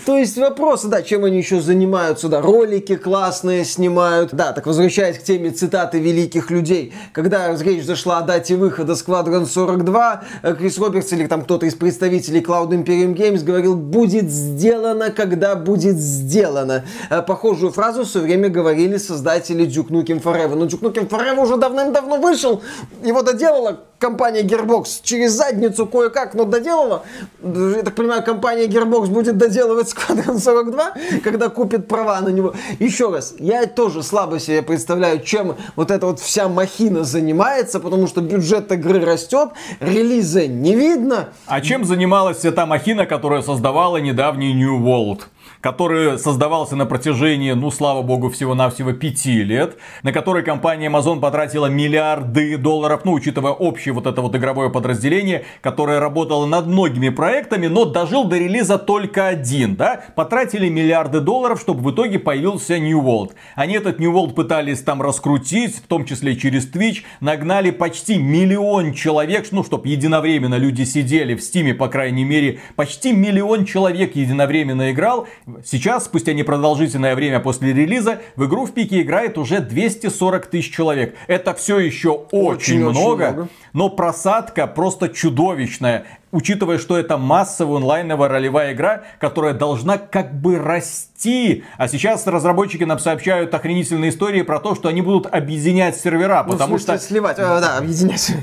[0.05, 4.33] То есть вопросы, да, чем они еще занимаются, да, ролики классные снимают.
[4.33, 9.45] Да, так возвращаясь к теме цитаты великих людей, когда речь зашла о дате выхода Squadron
[9.45, 15.11] 42, э, Крис Робертс или там кто-то из представителей Cloud Imperium Games говорил, будет сделано,
[15.11, 16.85] когда будет сделано.
[17.09, 20.55] Э, Похожую фразу все время говорили создатели Duke Nukem Forever.
[20.55, 22.61] Но Duke Nukem Forever уже давным-давно вышел,
[23.03, 27.03] его доделала компания Gearbox через задницу кое-как, но доделала.
[27.43, 30.93] Я так понимаю, компания Gearbox будет доделывать Squadron 42,
[31.23, 32.53] когда купит права на него.
[32.79, 38.07] Еще раз, я тоже слабо себе представляю, чем вот эта вот вся махина занимается, потому
[38.07, 39.49] что бюджет игры растет,
[39.79, 41.29] релиза не видно.
[41.45, 45.21] А чем занималась вся та махина, которая создавала недавний New World?
[45.61, 51.67] Который создавался на протяжении, ну, слава богу, всего-навсего пяти лет, на который компания Amazon потратила
[51.67, 57.67] миллиарды долларов, ну, учитывая общее вот это вот игровое подразделение, которое работало над многими проектами,
[57.67, 62.99] но дожил до релиза только один, да, потратили миллиарды долларов, чтобы в итоге появился New
[62.99, 63.33] World.
[63.55, 68.93] Они этот New World пытались там раскрутить, в том числе через Twitch, нагнали почти миллион
[68.93, 74.91] человек, ну, чтобы единовременно люди сидели в Стиме, по крайней мере, почти миллион человек единовременно
[74.91, 75.27] играл,
[75.65, 81.15] Сейчас, спустя непродолжительное время после релиза, в игру в пике играет уже 240 тысяч человек.
[81.27, 87.17] Это все еще очень, очень много, очень много, но просадка просто чудовищная учитывая, что это
[87.17, 91.63] массовая онлайновая ролевая игра, которая должна как бы расти.
[91.77, 96.53] А сейчас разработчики нам сообщают охренительные истории про то, что они будут объединять сервера, ну,
[96.53, 96.97] потому что...
[96.97, 98.31] сливать, а, да, объединять.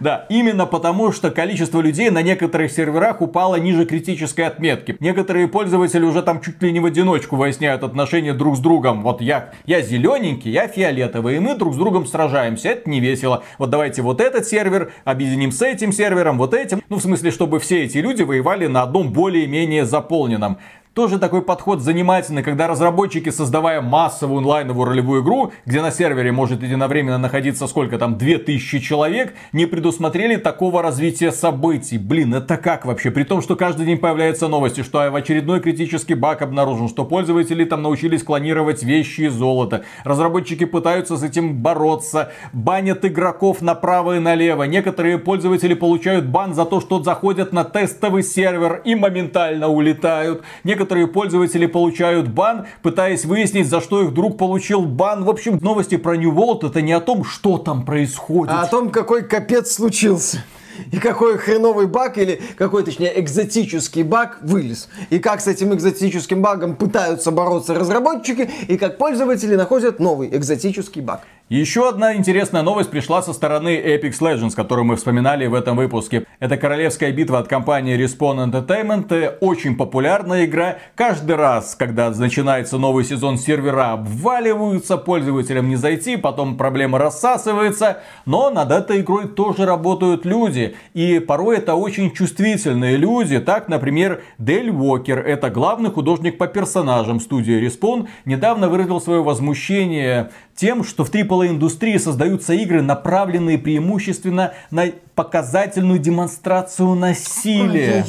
[0.00, 4.96] Да, именно потому, что количество людей на некоторых серверах упало ниже критической отметки.
[5.00, 9.02] Некоторые пользователи уже там чуть ли не в одиночку выясняют отношения друг с другом.
[9.02, 12.68] Вот я, я зелененький, я фиолетовый, и мы друг с другом сражаемся.
[12.70, 13.44] Это не весело.
[13.58, 16.82] Вот давайте вот этот сервер объединим с этим сервером, вот этим.
[16.88, 20.58] Ну, в смысле, смысле, чтобы все эти люди воевали на одном более-менее заполненном.
[20.94, 26.62] Тоже такой подход занимательный, когда разработчики, создавая массовую онлайновую ролевую игру, где на сервере может
[26.62, 31.98] единовременно находиться сколько там, 2000 человек, не предусмотрели такого развития событий.
[31.98, 33.10] Блин, это как вообще?
[33.10, 37.64] При том, что каждый день появляются новости, что в очередной критический баг обнаружен, что пользователи
[37.64, 39.82] там научились клонировать вещи и золото.
[40.04, 44.62] Разработчики пытаются с этим бороться, банят игроков направо и налево.
[44.62, 50.44] Некоторые пользователи получают бан за то, что заходят на тестовый сервер и моментально улетают.
[50.62, 55.24] Некоторые некоторые пользователи получают бан, пытаясь выяснить, за что их друг получил бан.
[55.24, 58.52] В общем, новости про New World это не о том, что там происходит.
[58.52, 60.44] А о том, какой капец случился.
[60.92, 64.88] И какой хреновый баг или какой, точнее, экзотический баг вылез.
[65.08, 71.00] И как с этим экзотическим багом пытаются бороться разработчики, и как пользователи находят новый экзотический
[71.00, 71.22] баг.
[71.54, 76.26] Еще одна интересная новость пришла со стороны Apex Legends, которую мы вспоминали в этом выпуске.
[76.40, 79.36] Это королевская битва от компании Respawn Entertainment.
[79.38, 80.78] Очень популярная игра.
[80.96, 87.98] Каждый раз, когда начинается новый сезон, сервера обваливаются, пользователям не зайти, потом проблема рассасывается.
[88.26, 90.74] Но над этой игрой тоже работают люди.
[90.92, 93.38] И порой это очень чувствительные люди.
[93.38, 100.30] Так, например, Дель Уокер, это главный художник по персонажам студии Respawn, недавно выразил свое возмущение
[100.56, 108.04] тем, что в AAA индустрии создаются игры, направленные преимущественно на показательную демонстрацию насилия.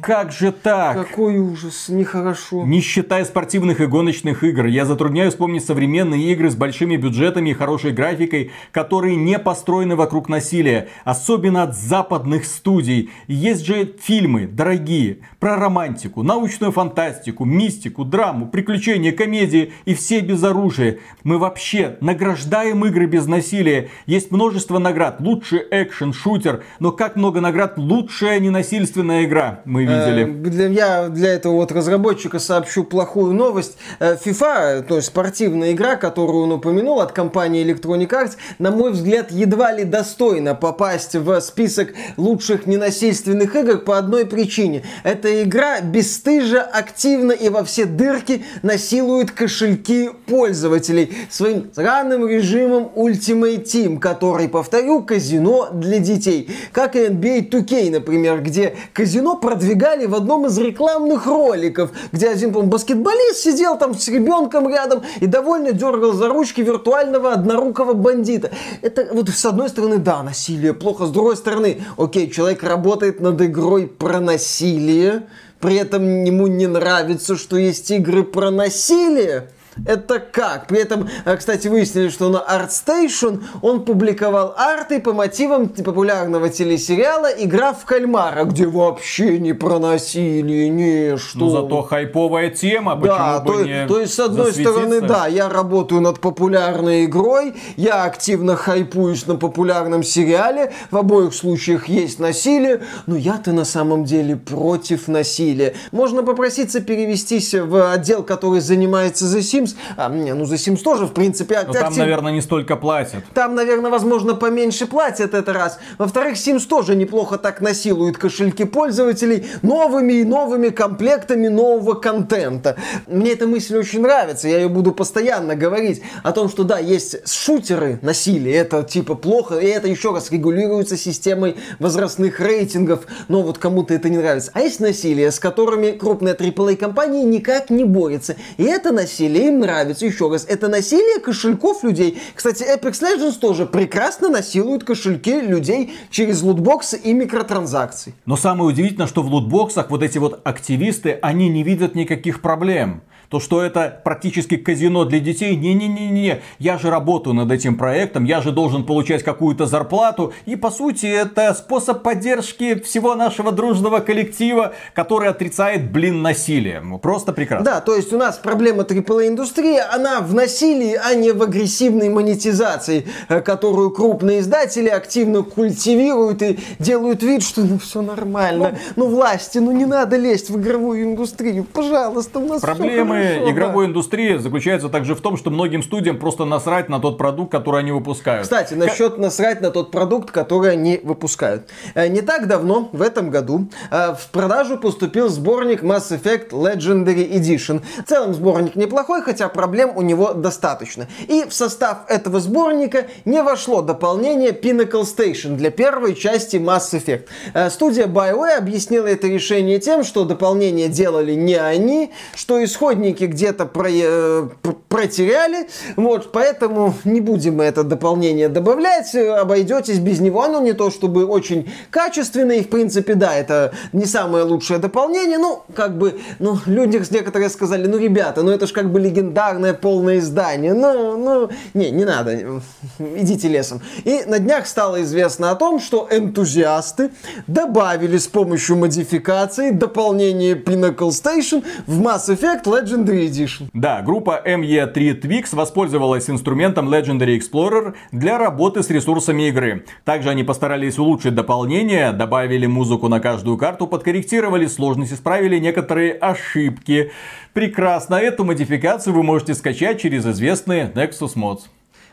[0.00, 0.96] Как же так?
[1.08, 2.64] Какой ужас, нехорошо.
[2.64, 7.54] Не считая спортивных и гоночных игр, я затрудняюсь вспомнить современные игры с большими бюджетами и
[7.54, 13.10] хорошей графикой, которые не построены вокруг насилия, особенно от западных студий.
[13.26, 20.42] Есть же фильмы дорогие про романтику, научную фантастику, мистику, драму, приключения, комедии и все без
[20.42, 20.98] оружия.
[21.22, 23.90] Мы вообще на награждаем игры без насилия.
[24.06, 25.20] Есть множество наград.
[25.20, 26.64] Лучший экшен, шутер.
[26.80, 30.24] Но как много наград лучшая ненасильственная игра мы видели.
[30.24, 33.78] Э, для, я для этого вот разработчика сообщу плохую новость.
[34.00, 38.90] Э, FIFA, то есть спортивная игра, которую он упомянул от компании Electronic Arts, на мой
[38.90, 44.82] взгляд, едва ли достойна попасть в список лучших ненасильственных игр по одной причине.
[45.28, 53.62] Эта игра бесстыжа, активно и во все дырки насилует кошельки пользователей своим сраным режимом Ultimate
[53.62, 56.48] Team, который, повторю, казино для детей.
[56.72, 62.54] Как и NBA 2K, например, где казино продвигали в одном из рекламных роликов, где один,
[62.54, 68.50] по баскетболист сидел там с ребенком рядом и довольно дергал за ручки виртуального однорукого бандита.
[68.80, 73.42] Это вот с одной стороны, да, насилие плохо, с другой стороны, окей, человек работает над
[73.42, 75.17] игрой про насилие,
[75.60, 79.50] при этом ему не нравится, что есть игры про насилие.
[79.86, 80.66] Это как?
[80.66, 87.26] При этом, э, кстати, выяснили, что на ArtStation он публиковал арты по мотивам популярного телесериала
[87.26, 91.38] «Игра в кальмара», где вообще не про насилие, не что.
[91.38, 95.26] Ну, зато хайповая тема, почему да, бы то, не то есть, с одной стороны, да,
[95.26, 102.18] я работаю над популярной игрой, я активно хайпуюсь на популярном сериале, в обоих случаях есть
[102.18, 105.74] насилие, но я-то на самом деле против насилия.
[105.92, 109.76] Можно попроситься перевестись в отдел, который занимается The Sims, Sims.
[109.96, 113.24] А, не, ну за Sims тоже, в принципе, Но там, наверное, не столько платят.
[113.34, 115.78] Там, наверное, возможно, поменьше платят это раз.
[115.98, 122.76] Во-вторых, Sims тоже неплохо так насилует кошельки пользователей новыми и новыми комплектами нового контента.
[123.06, 127.28] Мне эта мысль очень нравится, я ее буду постоянно говорить о том, что да, есть
[127.28, 133.58] шутеры насилия, это типа плохо, и это еще раз регулируется системой возрастных рейтингов, но вот
[133.58, 134.50] кому-то это не нравится.
[134.54, 138.36] А есть насилие, с которыми крупные AAA компании никак не борются.
[138.56, 140.06] И это насилие им нравится.
[140.06, 142.20] Еще раз, это насилие кошельков людей.
[142.34, 148.14] Кстати, Apex Legends тоже прекрасно насилует кошельки людей через лутбоксы и микротранзакции.
[148.26, 153.02] Но самое удивительное, что в лутбоксах вот эти вот активисты, они не видят никаких проблем
[153.28, 155.54] то что это практически казино для детей.
[155.54, 160.32] Не-не-не-не, я же работаю над этим проектом, я же должен получать какую-то зарплату.
[160.46, 166.82] И по сути это способ поддержки всего нашего дружного коллектива, который отрицает, блин, насилие.
[167.02, 167.64] Просто прекрасно.
[167.64, 172.08] Да, то есть у нас проблема AAA индустрии, она в насилии, а не в агрессивной
[172.08, 178.78] монетизации, э, которую крупные издатели активно культивируют и делают вид, что ну все нормально.
[178.96, 183.50] Ну, ну власти, ну не надо лезть в игровую индустрию, пожалуйста, у нас Проблемы Хорошо,
[183.50, 183.90] игровой да.
[183.90, 187.92] индустрии заключаются также в том, что многим студиям просто насрать на тот продукт, который они
[187.92, 188.42] выпускают.
[188.42, 189.18] Кстати, насчет К...
[189.18, 191.68] насрать на тот продукт, который они выпускают.
[191.94, 197.30] Э, не так давно, в этом году, э, в продажу поступил сборник Mass Effect Legendary
[197.30, 197.82] Edition.
[198.04, 201.08] В целом сборник неплохой, хотя проблем у него достаточно.
[201.26, 207.26] И в состав этого сборника не вошло дополнение Pinnacle Station для первой части Mass Effect.
[207.54, 213.24] Э, студия BioWare объяснила это решение тем, что дополнение делали не они, что исходник исходники
[213.24, 214.48] где-то про, э,
[214.88, 220.42] протеряли, вот, поэтому не будем мы это дополнение добавлять, обойдетесь без него.
[220.42, 225.38] Оно не то чтобы очень качественное, и в принципе, да, это не самое лучшее дополнение,
[225.38, 229.74] ну, как бы, ну, люди некоторые сказали, ну, ребята, ну, это же как бы легендарное
[229.74, 232.60] полное издание, ну, ну, не, не надо,
[232.98, 233.80] идите лесом.
[234.04, 237.10] И на днях стало известно о том, что энтузиасты
[237.46, 243.68] добавили с помощью модификации дополнение Pinnacle Station в Mass Effect Legend Legendary Edition.
[243.72, 249.84] Да, группа ME3 Twix воспользовалась инструментом Legendary Explorer для работы с ресурсами игры.
[250.04, 257.10] Также они постарались улучшить дополнение, добавили музыку на каждую карту, подкорректировали сложность, исправили некоторые ошибки.
[257.52, 261.62] Прекрасно, эту модификацию вы можете скачать через известные Nexus Mods.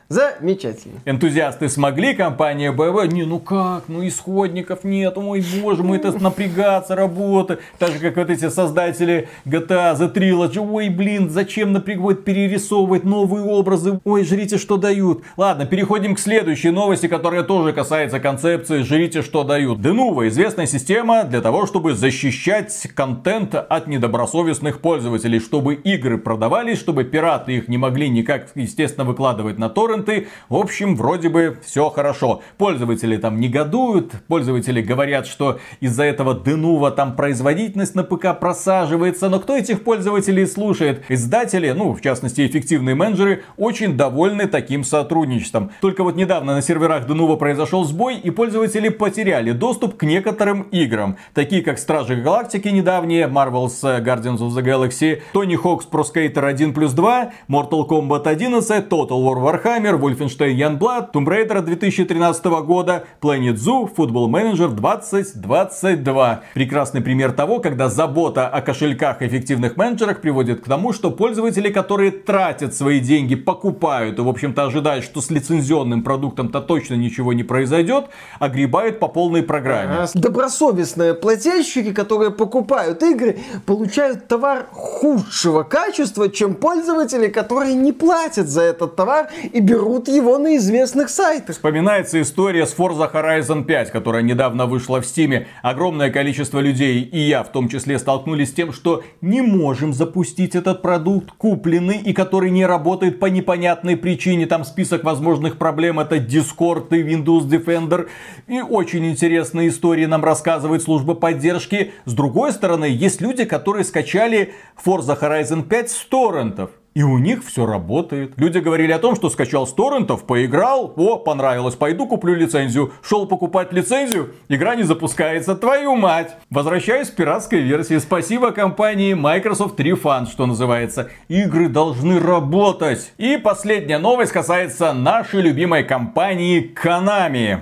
[0.08, 1.00] Замечательно.
[1.06, 6.96] Энтузиасты смогли, компания BioWare, не, ну как, ну исходников нет, ой боже мой, это напрягаться,
[6.96, 7.58] работа.
[7.80, 13.46] Так же, как вот эти создатели GTA The Trilogy, ой блин, зачем напрягать, перерисовывать новые
[13.46, 15.24] образы, ой, жрите, что дают.
[15.38, 19.80] Ладно, переходим к следующей новости, которая тоже касается концепции «жрите, что дают».
[19.80, 27.06] Denuvo– известная система для того, чтобы защищать контент от недобросовестных пользователей, чтобы игры продавались, чтобы
[27.06, 30.28] пираты их не могли никак, естественно, выкладывать на торрент, торренты.
[30.50, 32.42] В общем, вроде бы все хорошо.
[32.58, 39.30] Пользователи там негодуют, пользователи говорят, что из-за этого Денува там производительность на ПК просаживается.
[39.30, 41.04] Но кто этих пользователей слушает?
[41.10, 45.72] Издатели, ну, в частности, эффективные менеджеры, очень довольны таким сотрудничеством.
[45.82, 51.18] Только вот недавно на серверах Денува произошел сбой, и пользователи потеряли доступ к некоторым играм,
[51.34, 56.74] такие как Стражи Галактики недавние, Marvel's Guardians of the Galaxy, Tony Hawk's Pro Skater 1
[56.74, 63.06] плюс 2, Mortal Kombat 11, Total War Warhammer, Warhammer, Wolfenstein Youngblood, Tomb Raider 2013 года,
[63.22, 66.42] Planet Zoo, Football Manager 2022.
[66.54, 71.70] Прекрасный пример того, когда забота о кошельках и эффективных менеджерах приводит к тому, что пользователи,
[71.70, 77.34] которые тратят свои деньги, покупают и, в общем-то, ожидают, что с лицензионным продуктом-то точно ничего
[77.34, 78.06] не произойдет,
[78.40, 80.08] огребают по полной программе.
[80.14, 88.62] Добросовестные плательщики, которые покупают игры, получают товар худшего качества, чем пользователи, которые не платят за
[88.62, 89.75] этот товар и берут
[90.08, 91.56] его на известных сайтах.
[91.56, 95.46] Вспоминается история с Forza Horizon 5, которая недавно вышла в Steam.
[95.62, 100.56] Огромное количество людей, и я в том числе, столкнулись с тем, что не можем запустить
[100.56, 104.46] этот продукт, купленный и который не работает по непонятной причине.
[104.46, 106.00] Там список возможных проблем.
[106.00, 108.08] Это Discord и Windows Defender.
[108.48, 111.92] И очень интересные истории нам рассказывает служба поддержки.
[112.06, 114.54] С другой стороны, есть люди, которые скачали
[114.84, 116.72] Forza Horizon 5 с торрентов.
[116.96, 118.36] И у них все работает.
[118.38, 122.94] Люди говорили о том, что скачал с торрентов, поиграл, о, понравилось, пойду куплю лицензию.
[123.04, 126.38] Шел покупать лицензию, игра не запускается, твою мать.
[126.50, 127.98] Возвращаюсь к пиратской версии.
[127.98, 131.10] Спасибо компании Microsoft Refund, что называется.
[131.28, 133.12] Игры должны работать.
[133.18, 137.60] И последняя новость касается нашей любимой компании Konami.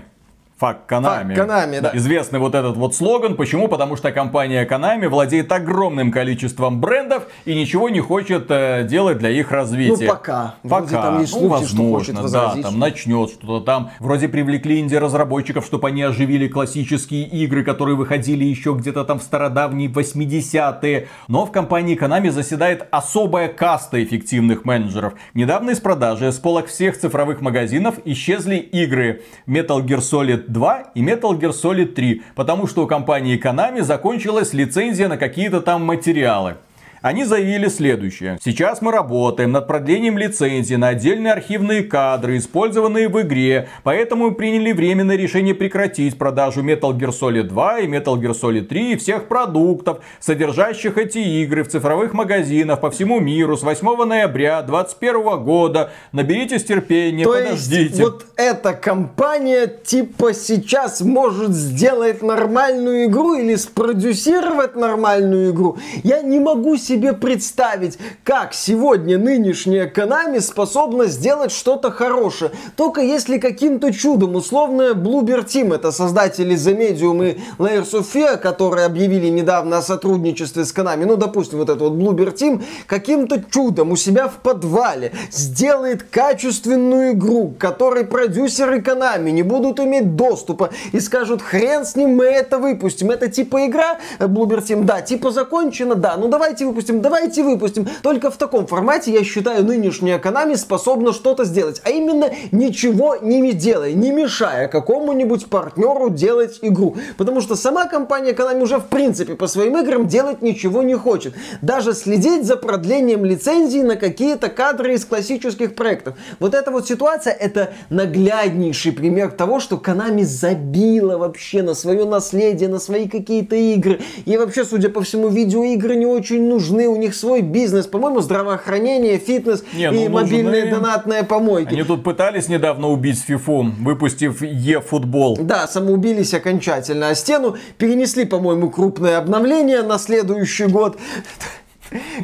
[0.63, 0.73] Фак.
[0.73, 1.91] Fuck Konami, да.
[1.93, 3.35] Известный вот этот вот слоган.
[3.35, 3.67] Почему?
[3.67, 9.29] Потому что компания Konami владеет огромным количеством брендов и ничего не хочет э, делать для
[9.29, 10.05] их развития.
[10.05, 10.55] Ну, пока.
[10.63, 11.01] Вроде Пока.
[11.01, 13.91] там есть ну, слухи, что возможно, хочет да, там начнет что-то там.
[13.99, 19.89] Вроде привлекли инди-разработчиков, чтобы они оживили классические игры, которые выходили еще где-то там в стародавние
[19.89, 21.09] 80-е.
[21.27, 25.13] Но в компании Konami заседает особая каста эффективных менеджеров.
[25.33, 31.03] Недавно из продажи с полок всех цифровых магазинов исчезли игры Metal Gear Solid 2 и
[31.03, 36.55] Metal Gear Solid 3, потому что у компании Konami закончилась лицензия на какие-то там материалы.
[37.03, 38.37] Они заявили следующее.
[38.41, 43.67] Сейчас мы работаем над продлением лицензии на отдельные архивные кадры, использованные в игре.
[43.83, 48.93] Поэтому приняли временное решение прекратить продажу Metal Gear Solid 2 и Metal Gear Solid 3
[48.93, 54.61] и всех продуктов, содержащих эти игры в цифровых магазинах по всему миру с 8 ноября
[54.61, 55.91] 2021 года.
[56.13, 57.83] Наберитесь терпения, То подождите.
[57.83, 65.77] есть вот эта компания типа сейчас может сделать нормальную игру или спродюсировать нормальную игру.
[66.05, 72.51] Я не могу себе представить, как сегодня нынешняя Konami способна сделать что-то хорошее.
[72.75, 78.37] Только если каким-то чудом условная Bloober Team, это создатели The Medium и Layers of Fear,
[78.37, 83.43] которые объявили недавно о сотрудничестве с Konami, ну допустим вот это вот Bloober Team, каким-то
[83.49, 90.71] чудом у себя в подвале сделает качественную игру, которой продюсеры Konami не будут иметь доступа
[90.91, 93.11] и скажут, хрен с ним, мы это выпустим.
[93.11, 97.87] Это типа игра, э, Bloober Team, да, типа закончена, да, ну давайте выпустим, давайте выпустим.
[98.01, 101.81] Только в таком формате, я считаю, нынешняя Konami способна что-то сделать.
[101.85, 106.95] А именно, ничего не делая, не мешая какому-нибудь партнеру делать игру.
[107.17, 111.33] Потому что сама компания Konami уже в принципе по своим играм делать ничего не хочет.
[111.61, 116.15] Даже следить за продлением лицензии на какие-то кадры из классических проектов.
[116.39, 122.69] Вот эта вот ситуация, это нагляднейший пример того, что Konami забила вообще на свое наследие,
[122.69, 124.01] на свои какие-то игры.
[124.25, 126.72] И вообще, судя по всему, видеоигры не очень нужны.
[126.73, 130.79] У них свой бизнес, по-моему, здравоохранение, фитнес Не, ну, и мобильные нужны.
[130.79, 131.73] донатные помойки.
[131.73, 135.37] Они тут пытались недавно убить FIFA, выпустив Е-футбол.
[135.39, 137.09] Да, самоубились окончательно.
[137.09, 140.97] А стену перенесли, по-моему, крупное обновление на следующий год.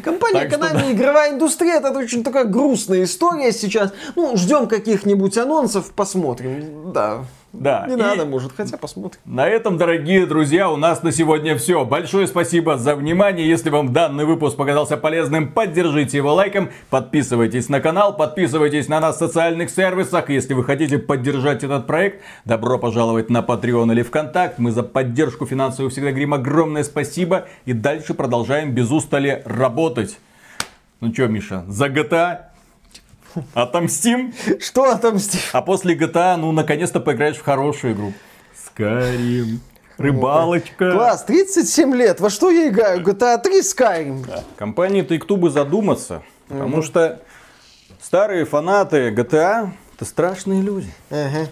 [0.03, 3.93] Компания Так что Konami, игровая индустрия, это очень такая грустная история сейчас.
[4.15, 6.91] Ну, ждем каких-нибудь анонсов, посмотрим.
[6.91, 7.25] Да.
[7.51, 9.19] Да, Не и- надо, может, хотя посмотрим.
[9.25, 11.83] На этом, дорогие друзья, у нас на сегодня все.
[11.83, 13.47] Большое спасибо за внимание.
[13.47, 16.69] Если вам данный выпуск показался полезным, поддержите его лайком.
[16.89, 20.29] Подписывайтесь на канал, подписывайтесь на нас в социальных сервисах.
[20.29, 24.59] Если вы хотите поддержать этот проект, добро пожаловать на Patreon или ВКонтакт.
[24.59, 27.47] Мы за поддержку финансовую всегда говорим огромное спасибо.
[27.65, 30.19] И дальше продолжаем без устали работать.
[31.01, 32.48] Ну что, Миша, за GTA?
[33.53, 34.33] Отомстим?
[34.59, 35.49] Что отомстить?
[35.53, 38.13] А после GTA, ну, наконец-то поиграешь в хорошую игру.
[38.77, 39.59] Skyrim.
[39.97, 40.91] Рыбалочка.
[40.91, 42.19] Класс, 37 лет.
[42.21, 43.01] Во что я играю?
[43.01, 44.43] GTA 3 Skyrim.
[44.55, 46.23] Компании Take-Two бы задуматься.
[46.47, 47.21] Потому что
[48.01, 50.91] старые фанаты GTA это страшные люди.
[51.09, 51.49] Ага.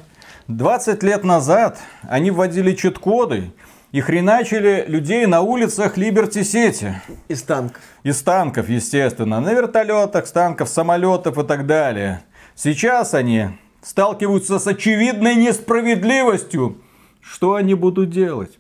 [0.48, 3.52] 20 лет назад они вводили чит-коды
[3.98, 6.94] и хреначили людей на улицах Liberty City.
[7.30, 7.82] Из танков.
[8.04, 9.40] Из танков, естественно.
[9.40, 12.22] На вертолетах, с танков, самолетов и так далее.
[12.54, 13.48] Сейчас они
[13.82, 16.78] сталкиваются с очевидной несправедливостью.
[17.22, 18.60] Что они будут делать?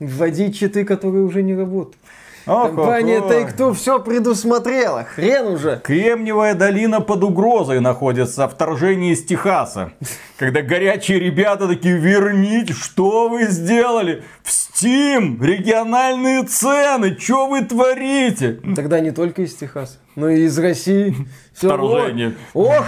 [0.00, 2.02] Вводить читы, которые уже не работают.
[2.44, 3.18] Компания.
[3.20, 5.04] Take-Two все предусмотрела.
[5.04, 5.80] Хрен уже.
[5.84, 9.92] Кремниевая долина под угрозой находится вторжение из Техаса.
[10.38, 14.24] Когда горячие ребята такие, верните, что вы сделали?
[14.42, 18.60] В Steam региональные цены, что вы творите?
[18.74, 21.14] Тогда не только из Техаса, но и из России.
[21.54, 22.34] Всё, Вторжение.
[22.54, 22.84] Ох,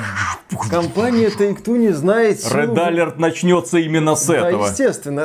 [0.53, 4.67] ох, компания Take-Two не знает силу- Red Alert начнется именно с Да, этого.
[4.67, 5.23] естественно.